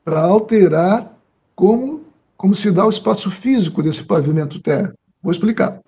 para 0.10 0.22
alterar 0.22 1.16
como, 1.56 2.02
como 2.36 2.56
se 2.56 2.72
dá 2.72 2.84
o 2.84 2.90
espaço 2.90 3.30
físico 3.30 3.84
desse 3.84 4.04
pavimento 4.04 4.60
térreo. 4.60 4.96
Vou 5.22 5.32
explicar. 5.32 5.80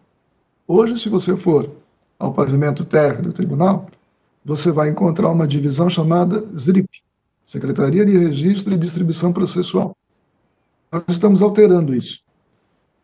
Hoje, 0.67 0.95
se 0.99 1.09
você 1.09 1.35
for 1.35 1.71
ao 2.19 2.31
pavimento 2.31 2.85
térreo 2.85 3.23
do 3.23 3.33
tribunal, 3.33 3.87
você 4.45 4.71
vai 4.71 4.91
encontrar 4.91 5.31
uma 5.31 5.47
divisão 5.47 5.89
chamada 5.89 6.45
ZRIP, 6.55 7.01
Secretaria 7.43 8.05
de 8.05 8.15
Registro 8.15 8.75
e 8.75 8.77
Distribuição 8.77 9.33
Processual. 9.33 9.97
Nós 10.91 11.01
estamos 11.09 11.41
alterando 11.41 11.91
isso. 11.95 12.19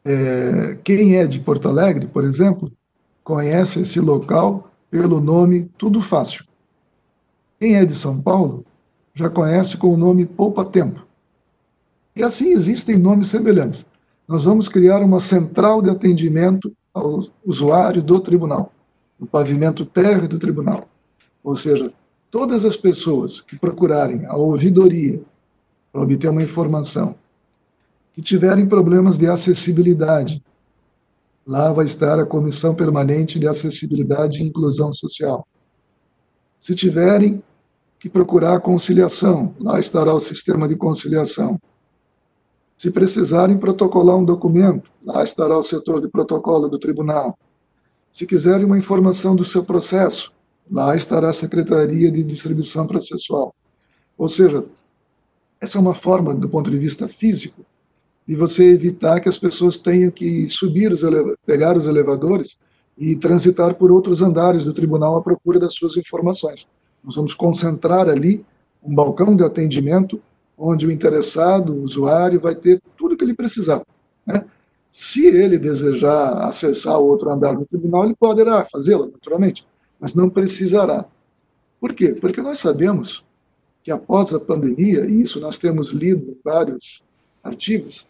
É, 0.05 0.77
quem 0.83 1.15
é 1.15 1.25
de 1.25 1.39
Porto 1.39 1.67
Alegre, 1.67 2.05
por 2.05 2.23
exemplo, 2.25 2.71
conhece 3.23 3.79
esse 3.79 3.99
local 3.99 4.69
pelo 4.91 5.19
nome 5.19 5.67
Tudo 5.79 5.99
Fácil. 5.99 6.45
Quem 7.59 7.75
é 7.75 7.83
de 7.83 7.95
São 7.95 8.21
Paulo 8.21 8.63
já 9.15 9.31
conhece 9.31 9.77
com 9.77 9.91
o 9.91 9.97
nome 9.97 10.27
Poupa 10.27 10.63
Tempo. 10.63 11.06
E 12.17 12.23
assim 12.23 12.49
existem 12.49 12.97
nomes 12.97 13.27
semelhantes. 13.27 13.85
Nós 14.27 14.45
vamos 14.45 14.67
criar 14.67 15.03
uma 15.03 15.19
central 15.19 15.83
de 15.83 15.91
atendimento 15.91 16.75
ao 16.91 17.23
usuário 17.45 18.01
do 18.01 18.19
tribunal, 18.19 18.73
no 19.19 19.27
pavimento 19.27 19.85
térreo 19.85 20.27
do 20.27 20.39
tribunal. 20.39 20.89
Ou 21.43 21.53
seja, 21.53 21.93
todas 22.31 22.65
as 22.65 22.75
pessoas 22.75 23.39
que 23.39 23.55
procurarem 23.55 24.25
a 24.25 24.35
ouvidoria 24.35 25.21
para 25.93 26.01
obter 26.01 26.27
uma 26.27 26.41
informação, 26.41 27.13
que 28.13 28.21
tiverem 28.21 28.65
problemas 28.65 29.15
de 29.15 29.27
acessibilidade, 29.27 30.43
lá 31.45 31.71
vai 31.71 31.85
estar 31.85 32.19
a 32.19 32.25
Comissão 32.25 32.73
Permanente 32.73 33.37
de 33.37 33.47
Acessibilidade 33.47 34.39
e 34.39 34.43
Inclusão 34.47 34.91
Social. 34.91 35.47
Se 36.59 36.73
tiverem 36.73 37.43
que 37.99 38.09
procurar 38.09 38.59
conciliação, 38.59 39.53
lá 39.59 39.79
estará 39.79 40.15
o 40.15 40.19
sistema 40.19 40.67
de 40.67 40.75
conciliação. 40.75 41.59
Se 42.77 42.91
precisarem 42.91 43.57
protocolar 43.57 44.15
um 44.15 44.23
documento, 44.23 44.89
lá 45.03 45.23
estará 45.23 45.57
o 45.57 45.63
setor 45.63 45.99
de 45.99 46.07
protocolo 46.07 46.69
do 46.69 46.77
tribunal. 46.77 47.37
Se 48.11 48.25
quiserem 48.25 48.65
uma 48.65 48.77
informação 48.77 49.35
do 49.35 49.43
seu 49.43 49.63
processo, 49.63 50.31
Lá 50.69 50.95
estará 50.95 51.29
a 51.29 51.33
Secretaria 51.33 52.11
de 52.11 52.23
Distribuição 52.23 52.85
Processual. 52.85 53.55
Ou 54.17 54.27
seja, 54.27 54.65
essa 55.61 55.77
é 55.77 55.81
uma 55.81 55.93
forma, 55.93 56.35
do 56.35 56.49
ponto 56.49 56.69
de 56.69 56.77
vista 56.77 57.07
físico, 57.07 57.65
de 58.27 58.35
você 58.35 58.65
evitar 58.65 59.21
que 59.21 59.29
as 59.29 59.37
pessoas 59.37 59.77
tenham 59.77 60.11
que 60.11 60.49
subir 60.49 60.91
os 60.91 61.01
pegar 61.45 61.77
os 61.77 61.85
elevadores 61.85 62.57
e 62.97 63.15
transitar 63.15 63.75
por 63.75 63.91
outros 63.91 64.21
andares 64.21 64.65
do 64.65 64.73
tribunal 64.73 65.15
à 65.15 65.21
procura 65.21 65.59
das 65.59 65.73
suas 65.73 65.95
informações. 65.95 66.67
Nós 67.03 67.15
vamos 67.15 67.33
concentrar 67.33 68.09
ali 68.09 68.45
um 68.83 68.93
balcão 68.93 69.35
de 69.35 69.43
atendimento 69.43 70.21
onde 70.57 70.87
o 70.87 70.91
interessado, 70.91 71.73
o 71.73 71.83
usuário, 71.83 72.39
vai 72.39 72.55
ter 72.55 72.81
tudo 72.97 73.13
o 73.13 73.17
que 73.17 73.23
ele 73.23 73.33
precisar. 73.33 73.83
Né? 74.25 74.43
Se 74.89 75.27
ele 75.27 75.57
desejar 75.57 76.47
acessar 76.47 76.97
outro 76.97 77.31
andar 77.31 77.55
do 77.55 77.65
tribunal, 77.65 78.05
ele 78.05 78.15
poderá 78.15 78.65
fazê-lo, 78.65 79.11
naturalmente 79.11 79.65
mas 79.99 80.13
não 80.13 80.29
precisará. 80.29 81.05
Por 81.79 81.93
quê? 81.93 82.15
Porque 82.19 82.41
nós 82.41 82.59
sabemos 82.59 83.23
que 83.83 83.91
após 83.91 84.33
a 84.33 84.39
pandemia, 84.39 85.05
e 85.05 85.21
isso 85.21 85.39
nós 85.39 85.57
temos 85.57 85.89
lido 85.89 86.31
em 86.31 86.37
vários 86.43 87.03
artigos, 87.43 88.05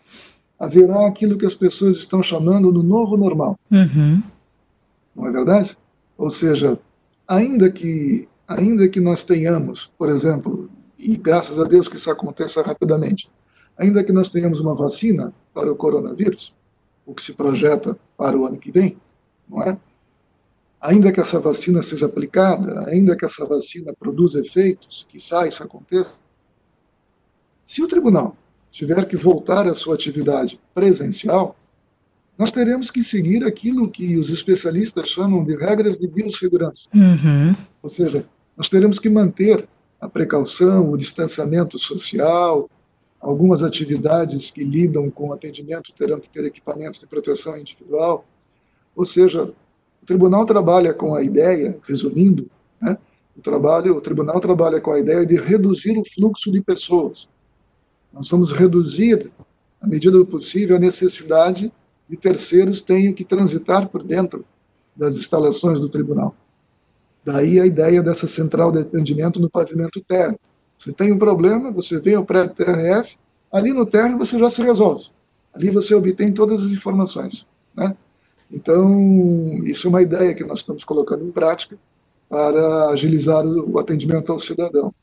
haverá 0.60 1.08
aquilo 1.08 1.38
que 1.38 1.46
as 1.46 1.56
pessoas 1.56 1.98
estão 1.98 2.24
chamando 2.24 2.72
do 2.72 2.82
novo 2.82 3.16
normal. 3.16 3.60
Uhum. 3.72 4.24
Não 5.16 5.28
é 5.28 5.32
verdade? 5.32 5.78
Ou 6.18 6.30
seja, 6.30 6.80
ainda 7.28 7.70
que, 7.70 8.28
ainda 8.48 8.88
que 8.88 9.00
nós 9.00 9.24
tenhamos, 9.24 9.92
por 9.98 10.10
exemplo, 10.10 10.70
e 11.08 11.16
graças 11.16 11.58
a 11.58 11.64
Deus 11.64 11.88
que 11.88 11.96
isso 11.96 12.12
aconteça 12.12 12.62
rapidamente. 12.62 13.32
Ainda 13.78 14.04
que 14.04 14.12
nós 14.12 14.30
tenhamos 14.30 14.60
uma 14.60 14.76
vacina 14.76 15.34
para 15.54 15.72
o 15.72 15.76
coronavírus, 15.76 16.54
o 17.06 17.14
que 17.14 17.24
se 17.24 17.32
projeta 17.32 17.98
para 18.18 18.38
o 18.38 18.46
ano 18.46 18.58
que 18.58 18.70
vem, 18.70 18.98
não 19.48 19.64
é? 19.64 19.78
Ainda 20.82 21.10
que 21.10 21.22
essa 21.22 21.40
vacina 21.40 21.82
seja 21.82 22.08
aplicada, 22.08 22.90
ainda 22.90 23.16
que 23.16 23.24
essa 23.24 23.46
vacina 23.46 23.94
produza 23.98 24.42
efeitos, 24.42 25.08
que 25.08 25.18
isso 25.18 25.64
aconteça, 25.64 26.20
se 27.66 27.82
o 27.82 27.88
tribunal 27.88 28.36
tiver 28.70 29.06
que 29.06 29.16
voltar 29.16 29.66
à 29.66 29.74
sua 29.74 29.96
atividade 29.96 30.60
presencial, 30.74 31.56
nós 32.38 32.52
teremos 32.52 32.92
que 32.92 33.02
seguir 33.02 33.46
aquilo 33.46 33.90
que 33.90 34.18
os 34.18 34.30
especialistas 34.30 35.08
chamam 35.08 35.42
de 35.46 35.56
regras 35.56 35.98
de 35.98 36.08
biossegurança. 36.08 36.90
Uhum. 36.94 37.56
Ou 37.82 37.90
seja, 37.90 38.26
nós 38.58 38.68
teremos 38.68 39.00
que 39.00 39.10
manter 39.10 39.68
a 40.00 40.08
precaução, 40.08 40.90
o 40.90 40.98
distanciamento 40.98 41.80
social, 41.80 42.70
algumas 43.20 43.64
atividades 43.64 44.52
que 44.52 44.64
lidam 44.64 45.10
com 45.10 45.34
atendimento 45.34 45.92
terão 45.94 46.20
que 46.20 46.30
ter 46.30 46.46
equipamentos 46.46 47.00
de 47.00 47.08
proteção 47.08 47.58
individual. 47.58 48.26
Ou 48.96 49.06
seja, 49.06 49.44
o 50.02 50.06
tribunal 50.06 50.46
trabalha 50.46 50.94
com 50.94 51.16
a 51.16 51.24
ideia, 51.24 51.78
resumindo, 51.88 52.50
né, 52.82 52.98
o, 53.36 53.42
trabalho, 53.42 53.96
o 53.96 54.02
tribunal 54.02 54.40
trabalha 54.40 54.80
com 54.80 54.92
a 54.92 55.00
ideia 55.00 55.26
de 55.26 55.36
reduzir 55.36 55.98
o 55.98 56.06
fluxo 56.06 56.52
de 56.52 56.62
pessoas. 56.62 57.30
Nós 58.14 58.30
vamos 58.30 58.52
reduzir, 58.52 59.32
à 59.82 59.88
medida 59.88 60.18
do 60.18 60.26
possível, 60.26 60.76
a 60.76 60.80
necessidade 60.80 61.72
de 62.08 62.18
terceiros 62.18 62.82
tenham 62.82 63.14
que 63.14 63.26
transitar 63.26 63.90
por 63.90 64.04
dentro 64.04 64.46
das 64.96 65.18
instalações 65.18 65.80
do 65.80 65.90
tribunal. 65.90 66.36
Daí 67.28 67.60
a 67.60 67.66
ideia 67.66 68.02
dessa 68.02 68.26
central 68.26 68.72
de 68.72 68.80
atendimento 68.80 69.38
no 69.38 69.50
pavimento 69.50 70.02
térreo. 70.02 70.40
Você 70.78 70.94
tem 70.94 71.12
um 71.12 71.18
problema, 71.18 71.70
você 71.70 72.00
vem 72.00 72.16
ao 72.16 72.24
prédio 72.24 72.56
TRF, 72.56 73.18
ali 73.52 73.74
no 73.74 73.86
térreo 73.86 74.18
você 74.18 74.40
já 74.40 74.50
se 74.50 74.62
resolve. 74.62 75.08
Ali 75.54 75.70
você 75.70 75.94
obtém 75.94 76.32
todas 76.32 76.64
as 76.64 76.72
informações. 76.72 77.46
Né? 77.76 77.94
Então, 78.50 79.62
isso 79.66 79.88
é 79.88 79.90
uma 79.90 80.02
ideia 80.02 80.34
que 80.34 80.46
nós 80.46 80.60
estamos 80.60 80.86
colocando 80.86 81.26
em 81.26 81.30
prática 81.30 81.78
para 82.30 82.92
agilizar 82.92 83.46
o 83.46 83.78
atendimento 83.78 84.32
ao 84.32 84.40
cidadão. 84.40 84.96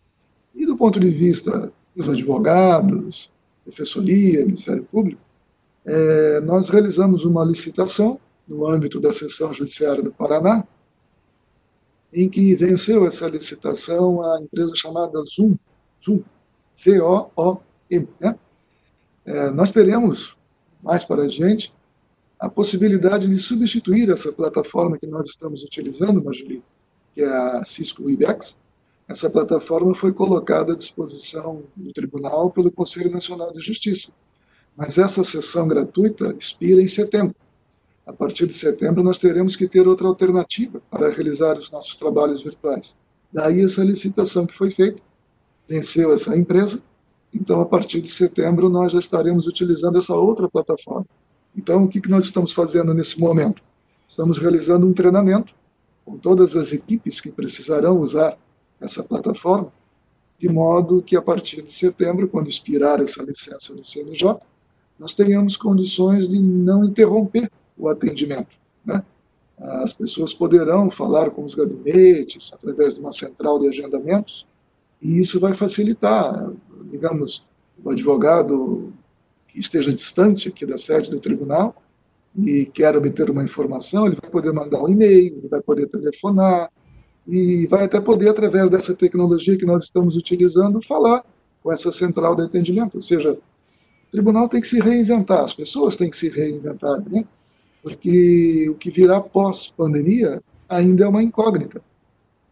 E 0.55 0.65
do 0.65 0.79
ponto 0.79 0.99
de 0.99 1.11
vista 1.11 1.71
dos 1.95 2.09
advogados, 2.09 3.31
defensoria, 3.67 4.47
Ministério 4.47 4.89
Público, 4.91 5.21
é, 5.85 6.41
nós 6.41 6.71
realizamos 6.71 7.27
uma 7.27 7.45
licitação 7.45 8.19
no 8.49 8.67
âmbito 8.67 8.99
da 8.99 9.13
seção 9.13 9.53
judiciária 9.53 10.03
do 10.03 10.11
Paraná, 10.11 10.65
em 12.15 12.29
que 12.29 12.55
venceu 12.55 13.07
essa 13.07 13.27
licitação 13.27 14.23
a 14.23 14.41
empresa 14.41 14.73
chamada 14.77 15.21
Zoom, 15.23 15.57
Zoom, 16.03 16.23
C-O-O-M. 16.73 18.09
Né? 18.21 18.39
É, 19.27 19.51
nós 19.51 19.73
teremos, 19.73 20.37
mais 20.81 21.05
para 21.05 21.25
adiante, 21.25 21.75
a 22.39 22.49
possibilidade 22.49 23.27
de 23.27 23.39
substituir 23.39 24.11
essa 24.11 24.31
plataforma 24.31 24.97
que 24.97 25.07
nós 25.07 25.29
estamos 25.29 25.65
utilizando, 25.65 26.23
Majuli, 26.23 26.63
que 27.15 27.23
é 27.23 27.27
a 27.27 27.65
Cisco 27.65 28.05
Webex. 28.05 28.59
Essa 29.09 29.29
plataforma 29.29 29.95
foi 29.95 30.13
colocada 30.13 30.73
à 30.73 30.77
disposição 30.77 31.65
do 31.75 31.93
tribunal 31.93 32.51
pelo 32.51 32.71
Conselho 32.71 33.11
Nacional 33.11 33.53
de 33.53 33.61
Justiça. 33.61 34.13
Mas 34.77 34.99
essa 34.99 35.25
sessão 35.25 35.67
gratuita 35.67 36.35
expira 36.39 36.81
em 36.81 36.89
setembro. 36.89 37.35
A 38.07 38.13
partir 38.13 38.47
de 38.47 38.53
setembro, 38.53 39.03
nós 39.03 39.19
teremos 39.19 39.57
que 39.57 39.67
ter 39.67 39.89
outra 39.89 40.07
alternativa 40.07 40.81
para 40.91 41.09
realizar 41.09 41.57
os 41.57 41.71
nossos 41.71 41.97
trabalhos 41.97 42.43
virtuais. 42.43 42.95
Daí 43.33 43.63
essa 43.63 43.83
licitação 43.83 44.47
que 44.47 44.55
foi 44.55 44.71
feita, 44.71 45.03
venceu 45.67 46.13
essa 46.13 46.37
empresa, 46.37 46.83
então 47.33 47.61
a 47.61 47.67
partir 47.67 48.01
de 48.03 48.09
setembro 48.11 48.69
nós 48.69 48.93
já 48.93 48.99
estaremos 48.99 49.47
utilizando 49.47 49.99
essa 49.99 50.15
outra 50.15 50.49
plataforma. 50.49 51.07
Então, 51.57 51.85
o 51.85 51.89
que 51.89 52.07
nós 52.09 52.25
estamos 52.25 52.53
fazendo 52.53 52.93
nesse 52.93 53.19
momento? 53.19 53.63
Estamos 54.07 54.39
realizando 54.39 54.87
um 54.87 54.93
treinamento 54.93 55.55
com 56.05 56.19
todas 56.19 56.55
as 56.55 56.73
equipes 56.73 57.21
que 57.21 57.33
precisarão 57.33 58.01
usar 58.01 58.37
essa 58.81 59.03
plataforma, 59.03 59.73
de 60.39 60.49
modo 60.49 61.01
que 61.01 61.17
a 61.17 61.23
partir 61.23 61.63
de 61.63 61.73
setembro, 61.73 62.29
quando 62.29 62.49
expirar 62.49 63.01
essa 63.01 63.23
licença 63.23 63.75
do 63.75 63.85
CNJ, 63.85 64.37
nós 64.99 65.15
tenhamos 65.15 65.57
condições 65.57 66.29
de 66.29 66.39
não 66.39 66.85
interromper 66.85 67.51
o 67.77 67.89
atendimento. 67.89 68.57
Né? 68.85 69.03
As 69.59 69.93
pessoas 69.93 70.33
poderão 70.33 70.91
falar 70.91 71.31
com 71.31 71.45
os 71.45 71.55
gabinetes 71.55 72.53
através 72.53 72.95
de 72.95 73.01
uma 73.01 73.13
central 73.13 73.59
de 73.59 73.69
agendamentos 73.69 74.47
e 75.01 75.19
isso 75.19 75.39
vai 75.39 75.53
facilitar, 75.53 76.51
digamos, 76.91 77.47
o 77.83 77.91
advogado 77.91 78.93
que 79.49 79.59
esteja 79.59 79.93
distante 79.93 80.49
aqui 80.49 80.65
da 80.65 80.79
sede 80.79 81.11
do 81.11 81.21
tribunal 81.21 81.77
e 82.37 82.67
quer 82.67 82.97
obter 82.97 83.31
uma 83.31 83.45
informação, 83.45 84.07
ele 84.07 84.17
vai 84.21 84.31
poder 84.31 84.53
mandar 84.53 84.83
um 84.83 84.89
e-mail, 84.89 85.37
ele 85.39 85.49
vai 85.49 85.61
poder 85.61 85.87
telefonar 85.89 86.71
e 87.27 87.67
vai 87.67 87.85
até 87.85 88.01
poder, 88.01 88.29
através 88.29 88.69
dessa 88.69 88.95
tecnologia 88.95 89.57
que 89.57 89.65
nós 89.65 89.85
estamos 89.85 90.17
utilizando, 90.17 90.83
falar 90.83 91.25
com 91.63 91.73
essa 91.73 91.93
central 91.93 92.35
de 92.35 92.43
atendimento. 92.43 92.97
Ou 92.97 93.01
seja, 93.01 93.33
o 93.33 94.11
tribunal 94.11 94.49
tem 94.49 94.61
que 94.61 94.67
se 94.67 94.81
reinventar, 94.81 95.45
as 95.45 95.55
pessoas 95.55 95.97
têm 95.97 96.11
que 96.11 96.17
se 96.17 96.29
reinventar. 96.29 97.03
Né? 97.09 97.25
Porque 97.85 98.67
o 98.71 98.75
que 98.77 98.91
virá 98.91 99.21
pós-pandemia 99.21 100.43
ainda 100.67 101.05
é 101.05 101.09
uma 101.09 101.23
incógnita. 101.23 101.83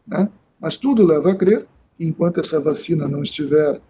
Né? 0.06 0.28
Mas 0.60 0.76
tudo 0.76 1.06
leva 1.06 1.32
a 1.32 1.34
crer 1.34 1.66
que 1.96 2.04
enquanto 2.04 2.38
essa 2.38 2.60
vacina 2.60 3.08
não 3.08 3.22
estiver 3.22 3.80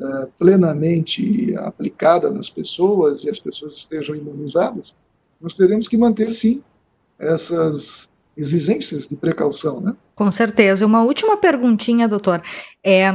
é, 0.00 0.28
plenamente 0.38 1.56
aplicada 1.56 2.30
nas 2.30 2.48
pessoas 2.48 3.24
e 3.24 3.28
as 3.28 3.40
pessoas 3.40 3.76
estejam 3.76 4.14
imunizadas, 4.14 4.96
nós 5.40 5.54
teremos 5.54 5.88
que 5.88 5.96
manter, 5.96 6.30
sim, 6.30 6.62
essas 7.18 8.08
exigências 8.36 9.08
de 9.08 9.16
precaução. 9.16 9.80
Né? 9.80 9.96
Com 10.14 10.30
certeza. 10.30 10.86
Uma 10.86 11.02
última 11.02 11.36
perguntinha, 11.36 12.06
doutor. 12.06 12.40
É, 12.82 13.10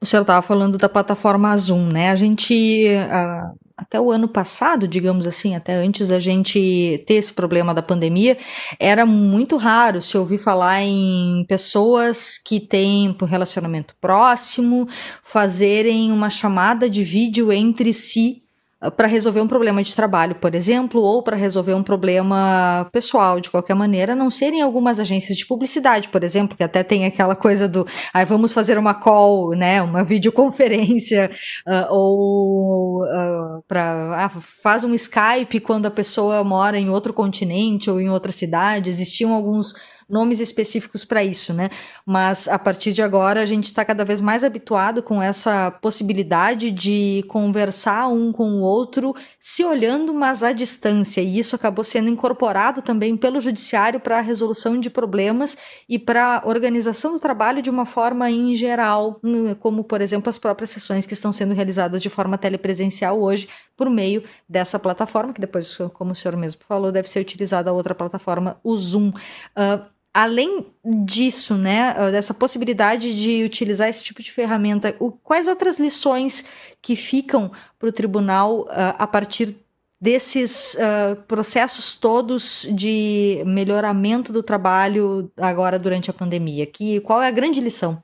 o 0.00 0.06
senhor 0.06 0.22
estava 0.22 0.40
falando 0.40 0.78
da 0.78 0.88
plataforma 0.88 1.56
Zoom, 1.58 1.86
né? 1.88 2.10
A 2.10 2.16
gente, 2.16 2.86
uh, 2.88 3.58
até 3.76 4.00
o 4.00 4.10
ano 4.10 4.28
passado, 4.28 4.86
digamos 4.86 5.26
assim, 5.26 5.56
até 5.56 5.74
antes 5.74 6.08
da 6.08 6.20
gente 6.20 7.02
ter 7.06 7.14
esse 7.14 7.32
problema 7.32 7.74
da 7.74 7.82
pandemia, 7.82 8.38
era 8.78 9.04
muito 9.04 9.56
raro 9.56 10.00
se 10.00 10.16
ouvir 10.16 10.38
falar 10.38 10.82
em 10.82 11.44
pessoas 11.48 12.38
que 12.38 12.60
têm 12.60 13.16
um 13.20 13.24
relacionamento 13.24 13.94
próximo 14.00 14.88
fazerem 15.24 16.12
uma 16.12 16.30
chamada 16.30 16.88
de 16.88 17.02
vídeo 17.02 17.52
entre 17.52 17.92
si 17.92 18.43
para 18.90 19.06
resolver 19.06 19.40
um 19.40 19.46
problema 19.46 19.82
de 19.82 19.94
trabalho, 19.94 20.34
por 20.34 20.54
exemplo, 20.54 21.00
ou 21.00 21.22
para 21.22 21.36
resolver 21.36 21.74
um 21.74 21.82
problema 21.82 22.88
pessoal, 22.92 23.40
de 23.40 23.50
qualquer 23.50 23.74
maneira, 23.74 24.14
não 24.14 24.30
serem 24.30 24.62
algumas 24.62 25.00
agências 25.00 25.36
de 25.36 25.46
publicidade, 25.46 26.08
por 26.08 26.22
exemplo, 26.22 26.56
que 26.56 26.62
até 26.62 26.82
tem 26.82 27.04
aquela 27.04 27.34
coisa 27.34 27.68
do, 27.68 27.86
ah, 28.12 28.24
vamos 28.24 28.52
fazer 28.52 28.78
uma 28.78 28.94
call, 28.94 29.54
né, 29.54 29.82
uma 29.82 30.04
videoconferência, 30.04 31.30
uh, 31.66 31.86
ou 31.94 33.04
uh, 33.04 33.62
para, 33.66 34.24
ah, 34.24 34.28
faz 34.62 34.84
um 34.84 34.94
Skype 34.94 35.60
quando 35.60 35.86
a 35.86 35.90
pessoa 35.90 36.42
mora 36.44 36.78
em 36.78 36.90
outro 36.90 37.12
continente 37.12 37.90
ou 37.90 38.00
em 38.00 38.10
outra 38.10 38.32
cidade, 38.32 38.90
existiam 38.90 39.32
alguns 39.32 39.74
nomes 40.08 40.40
específicos 40.40 41.04
para 41.04 41.24
isso, 41.24 41.52
né? 41.52 41.68
Mas 42.04 42.48
a 42.48 42.58
partir 42.58 42.92
de 42.92 43.02
agora 43.02 43.40
a 43.40 43.46
gente 43.46 43.64
está 43.64 43.84
cada 43.84 44.04
vez 44.04 44.20
mais 44.20 44.44
habituado 44.44 45.02
com 45.02 45.22
essa 45.22 45.70
possibilidade 45.70 46.70
de 46.70 47.24
conversar 47.28 48.08
um 48.08 48.32
com 48.32 48.44
o 48.54 48.60
outro, 48.60 49.14
se 49.40 49.64
olhando, 49.64 50.12
mas 50.14 50.42
à 50.42 50.52
distância. 50.52 51.20
E 51.20 51.38
isso 51.38 51.56
acabou 51.56 51.84
sendo 51.84 52.08
incorporado 52.08 52.82
também 52.82 53.16
pelo 53.16 53.40
judiciário 53.40 54.00
para 54.00 54.18
a 54.18 54.22
resolução 54.22 54.78
de 54.78 54.90
problemas 54.90 55.56
e 55.88 55.98
para 55.98 56.38
a 56.38 56.48
organização 56.48 57.12
do 57.12 57.18
trabalho 57.18 57.62
de 57.62 57.70
uma 57.70 57.86
forma 57.86 58.30
em 58.30 58.54
geral, 58.54 59.20
como 59.58 59.84
por 59.84 60.00
exemplo 60.00 60.30
as 60.30 60.38
próprias 60.38 60.70
sessões 60.70 61.06
que 61.06 61.14
estão 61.14 61.32
sendo 61.32 61.54
realizadas 61.54 62.02
de 62.02 62.08
forma 62.08 62.38
telepresencial 62.38 63.20
hoje 63.20 63.48
por 63.76 63.90
meio 63.90 64.22
dessa 64.48 64.78
plataforma, 64.78 65.32
que 65.32 65.40
depois, 65.40 65.76
como 65.94 66.12
o 66.12 66.14
senhor 66.14 66.36
mesmo 66.36 66.62
falou, 66.66 66.92
deve 66.92 67.08
ser 67.08 67.20
utilizada 67.20 67.70
a 67.70 67.72
outra 67.72 67.94
plataforma, 67.94 68.58
o 68.62 68.76
Zoom. 68.76 69.08
Uh, 69.08 69.93
além 70.14 70.66
disso, 71.04 71.56
né, 71.56 71.92
ah, 71.96 72.10
dessa 72.12 72.32
possibilidade 72.32 73.20
de 73.20 73.42
utilizar 73.42 73.88
esse 73.88 74.04
tipo 74.04 74.22
de 74.22 74.30
ferramenta, 74.30 74.94
o, 75.00 75.10
quais 75.10 75.48
outras 75.48 75.80
lições 75.80 76.44
que 76.80 76.94
ficam 76.94 77.50
para 77.78 77.88
o 77.88 77.92
tribunal 77.92 78.60
uh, 78.60 78.94
a 78.96 79.06
partir 79.08 79.56
desses 80.00 80.74
uh, 80.74 81.16
processos 81.26 81.96
todos 81.96 82.66
de 82.70 83.42
melhoramento 83.44 84.32
do 84.32 84.42
trabalho 84.42 85.30
agora 85.36 85.78
durante 85.80 86.10
a 86.10 86.14
pandemia? 86.14 86.64
Que, 86.64 87.00
qual 87.00 87.20
é 87.20 87.26
a 87.26 87.32
grande 87.32 87.60
lição? 87.60 88.00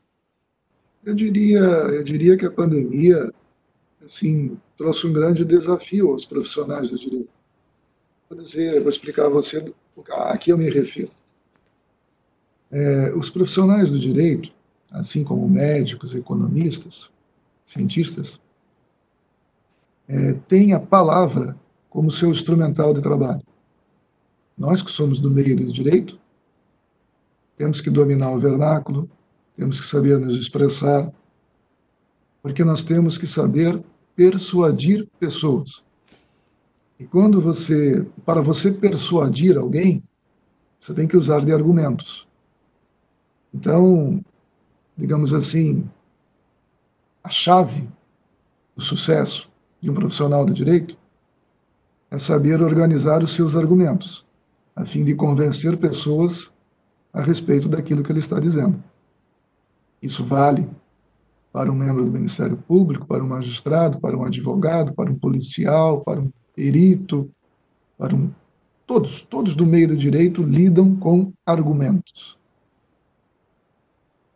Eu 1.04 1.14
diria, 1.14 1.60
eu 1.60 2.02
diria 2.02 2.36
que 2.36 2.44
a 2.44 2.50
pandemia 2.50 3.32
assim, 4.04 4.58
trouxe 4.76 5.06
um 5.06 5.12
grande 5.12 5.44
desafio 5.44 6.10
aos 6.10 6.24
profissionais 6.24 6.90
do 6.90 6.98
direito. 6.98 7.28
Vou 8.28 8.38
dizer, 8.38 8.80
vou 8.80 8.88
explicar 8.88 9.26
a 9.26 9.30
você 9.30 9.72
a 10.08 10.36
que 10.38 10.50
eu 10.50 10.58
me 10.58 10.68
refiro. 10.70 11.10
É, 12.70 13.12
os 13.14 13.30
profissionais 13.30 13.90
do 13.90 13.98
direito, 13.98 14.52
assim 14.90 15.24
como 15.24 15.48
médicos, 15.48 16.14
economistas, 16.14 17.10
cientistas, 17.64 18.40
é, 20.08 20.34
têm 20.48 20.72
a 20.72 20.80
palavra 20.80 21.56
como 21.88 22.10
seu 22.10 22.30
instrumental 22.30 22.92
de 22.92 23.00
trabalho. 23.00 23.42
Nós 24.56 24.82
que 24.82 24.90
somos 24.90 25.20
do 25.20 25.30
meio 25.30 25.56
do 25.56 25.72
direito, 25.72 26.18
temos 27.56 27.80
que 27.80 27.90
dominar 27.90 28.30
o 28.30 28.40
vernáculo, 28.40 29.10
temos 29.56 29.80
que 29.80 29.86
saber 29.86 30.18
nos 30.18 30.34
expressar, 30.36 31.12
porque 32.42 32.64
nós 32.64 32.82
temos 32.82 33.18
que 33.18 33.26
saber 33.26 33.82
persuadir 34.16 35.08
pessoas. 35.18 35.84
E 36.98 37.04
quando 37.04 37.40
você, 37.40 38.06
para 38.24 38.42
você 38.42 38.70
persuadir 38.70 39.56
alguém, 39.56 40.02
você 40.78 40.92
tem 40.92 41.06
que 41.08 41.16
usar 41.16 41.44
de 41.44 41.52
argumentos. 41.52 42.26
Então, 43.52 44.24
digamos 44.96 45.32
assim, 45.32 45.88
a 47.22 47.30
chave 47.30 47.88
do 48.74 48.82
sucesso 48.82 49.50
de 49.80 49.90
um 49.90 49.94
profissional 49.94 50.44
do 50.44 50.52
direito 50.52 50.96
é 52.10 52.18
saber 52.18 52.60
organizar 52.60 53.22
os 53.22 53.32
seus 53.32 53.54
argumentos, 53.54 54.26
a 54.74 54.84
fim 54.84 55.04
de 55.04 55.14
convencer 55.14 55.76
pessoas 55.76 56.52
a 57.12 57.20
respeito 57.20 57.68
daquilo 57.68 58.02
que 58.02 58.12
ele 58.12 58.18
está 58.20 58.38
dizendo. 58.38 58.82
Isso 60.02 60.24
vale 60.24 60.68
para 61.52 61.70
um 61.70 61.74
membro 61.74 62.04
do 62.04 62.10
Ministério 62.10 62.56
Público, 62.56 63.06
para 63.06 63.22
um 63.22 63.28
magistrado, 63.28 64.00
para 64.00 64.16
um 64.16 64.24
advogado, 64.24 64.94
para 64.94 65.10
um 65.10 65.18
policial, 65.18 66.00
para 66.00 66.20
um 66.20 66.30
perito, 66.54 67.30
para 67.98 68.14
um 68.14 68.30
todos, 68.86 69.22
todos 69.22 69.54
do 69.54 69.66
meio 69.66 69.88
do 69.88 69.96
direito 69.96 70.42
lidam 70.42 70.96
com 70.96 71.32
argumentos. 71.46 72.39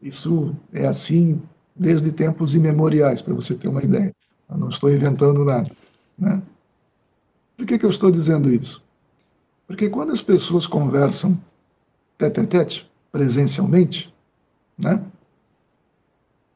Isso 0.05 0.55
é 0.71 0.87
assim 0.87 1.41
desde 1.75 2.13
tempos 2.13 2.55
imemoriais, 2.55 3.23
para 3.23 3.33
você 3.33 3.55
ter 3.55 3.69
uma 3.69 3.83
ideia. 3.83 4.15
Eu 4.51 4.59
não 4.59 4.69
estou 4.69 4.93
inventando 4.93 5.43
nada. 5.47 5.71
Né? 6.19 6.43
Por 7.57 7.65
que, 7.65 7.79
que 7.79 7.87
eu 7.87 7.91
estou 7.91 8.11
dizendo 8.11 8.53
isso? 8.53 8.85
Porque 9.67 9.89
quando 9.89 10.13
as 10.13 10.21
pessoas 10.21 10.67
conversam 10.67 11.41
tete 12.19 12.39
a 12.39 12.47
tete, 12.47 12.91
presencialmente, 13.11 14.13
né, 14.79 15.03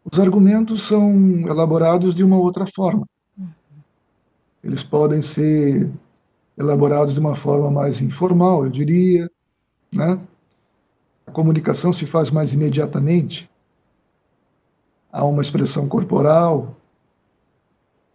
os 0.04 0.20
argumentos 0.20 0.82
são 0.82 1.10
elaborados 1.48 2.14
de 2.14 2.22
uma 2.22 2.36
outra 2.36 2.66
forma. 2.66 3.08
Eles 4.62 4.82
podem 4.82 5.22
ser 5.22 5.90
elaborados 6.56 7.14
de 7.14 7.20
uma 7.20 7.34
forma 7.34 7.70
mais 7.70 8.02
informal, 8.02 8.64
eu 8.64 8.70
diria, 8.70 9.30
né? 9.90 10.20
A 11.28 11.30
comunicação 11.30 11.92
se 11.92 12.06
faz 12.06 12.30
mais 12.30 12.54
imediatamente. 12.54 13.50
Há 15.12 15.26
uma 15.26 15.42
expressão 15.42 15.86
corporal, 15.86 16.74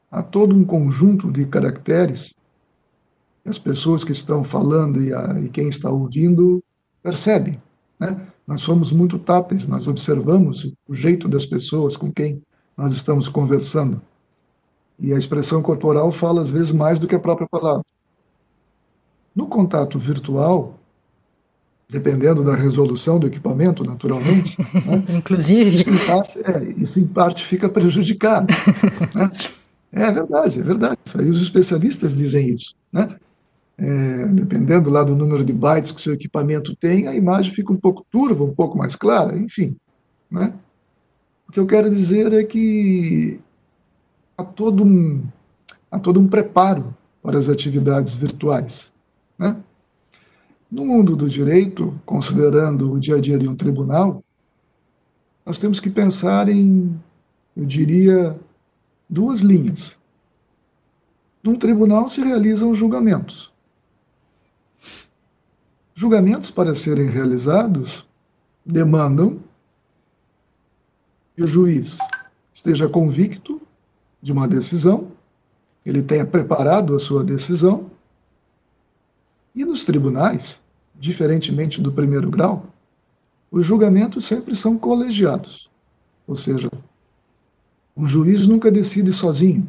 há 0.10 0.23
todo 0.23 0.56
um 0.56 0.65
conjunto 0.65 1.32
de 1.32 1.45
caracteres 1.45 2.34
que 3.43 3.49
as 3.49 3.60
pessoas 3.60 4.04
que 4.04 4.12
estão 4.12 4.43
falando 4.43 4.99
e, 4.99 5.13
a, 5.13 5.39
e 5.39 5.49
quem 5.49 5.67
está 5.67 5.91
ouvindo 5.91 6.63
percebem. 7.04 7.62
Né? 7.99 8.19
Nós 8.47 8.62
somos 8.62 8.91
muito 8.91 9.19
táteis, 9.19 9.67
nós 9.67 9.88
observamos 9.88 10.73
o 10.88 10.95
jeito 10.95 11.28
das 11.28 11.45
pessoas 11.45 11.95
com 11.95 12.12
quem 12.12 12.41
nós 12.76 12.93
estamos 12.93 13.30
conversando. 13.30 14.02
E 14.97 15.13
a 15.13 15.19
expressão 15.19 15.62
corporal 15.62 16.12
fala 16.12 16.41
às 16.41 16.49
vezes 16.49 16.71
mais 16.71 16.99
do 16.99 17.08
que 17.08 17.13
a 17.13 17.19
própria 17.19 17.47
palavra. 17.47 17.86
No 19.36 19.45
contato 19.45 19.99
virtual, 19.99 20.80
dependendo 21.89 22.43
da 22.43 22.56
resolução 22.56 23.19
do 23.19 23.28
equipamento, 23.28 23.84
naturalmente. 23.84 24.58
Né? 24.86 25.04
Inclusive. 25.17 25.76
Isso 25.76 25.89
em, 25.89 25.98
parte, 25.98 26.39
é, 26.39 26.74
isso 26.78 27.00
em 27.00 27.08
parte 27.08 27.43
fica 27.43 27.69
prejudicado. 27.69 28.48
né? 29.13 29.32
É 29.91 30.12
verdade, 30.12 30.60
é 30.60 30.63
verdade. 30.63 31.00
Aí 31.17 31.30
os 31.30 31.41
especialistas 31.41 32.15
dizem 32.15 32.50
isso. 32.50 32.74
Né? 32.91 33.15
É, 33.78 34.26
dependendo 34.28 34.89
lá 34.89 35.04
do 35.04 35.15
número 35.15 35.43
de 35.46 35.54
bytes 35.54 35.91
que 35.91 36.02
seu 36.02 36.13
equipamento 36.13 36.76
tem, 36.76 37.08
a 37.08 37.15
imagem 37.15 37.54
fica 37.54 37.72
um 37.72 37.78
pouco 37.78 38.06
turva, 38.12 38.43
um 38.43 38.54
pouco 38.54 38.78
mais 38.78 38.96
clara, 38.96 39.38
enfim. 39.38 39.76
Né? 40.30 40.54
O 41.48 41.52
que 41.52 41.60
eu 41.60 41.65
quero 41.65 41.89
dizer 41.89 42.34
é 42.34 42.43
que 42.43 43.39
há 44.38 44.43
todo 44.43 44.84
um, 44.84 45.24
há 45.91 46.00
todo 46.00 46.19
um 46.19 46.28
preparo 46.28 46.96
para 47.22 47.38
as 47.38 47.48
atividades 47.48 48.15
virtuais. 48.15 48.91
Né? 49.38 49.56
No 50.74 50.88
mundo 50.88 51.16
do 51.16 51.30
direito, 51.30 51.94
considerando 52.04 52.92
o 52.92 53.00
dia 53.00 53.18
a 53.18 53.22
dia 53.22 53.38
de 53.38 53.48
um 53.48 53.56
tribunal, 53.56 54.24
nós 55.46 55.60
temos 55.60 55.80
que 55.80 55.88
pensar 55.88 56.50
em, 56.50 57.00
eu 57.56 57.64
diria, 57.64 58.36
duas 59.08 59.42
linhas. 59.42 59.96
Num 61.44 61.56
tribunal 61.58 62.10
se 62.10 62.22
realizam 62.22 62.74
julgamentos. 62.74 63.54
Julgamentos, 65.94 66.50
para 66.50 66.74
serem 66.74 67.08
realizados, 67.08 68.08
demandam 68.66 69.40
que 71.36 71.44
o 71.44 71.48
juiz 71.48 72.00
esteja 72.52 72.90
convicto 72.90 73.62
de 74.20 74.32
uma 74.32 74.48
decisão, 74.48 75.12
ele 75.86 76.02
tenha 76.02 76.26
preparado 76.26 76.96
a 76.96 77.00
sua 77.00 77.24
decisão, 77.24 77.92
e 79.54 79.64
nos 79.64 79.86
tribunais, 79.86 80.62
diferentemente 81.04 81.82
do 81.82 81.92
primeiro 81.92 82.30
grau, 82.30 82.66
os 83.52 83.66
julgamentos 83.66 84.24
sempre 84.24 84.56
são 84.56 84.78
colegiados. 84.78 85.70
Ou 86.26 86.34
seja, 86.34 86.72
um 87.96 88.08
juiz 88.08 88.48
nunca 88.48 88.72
decide 88.72 89.12
sozinho. 89.12 89.68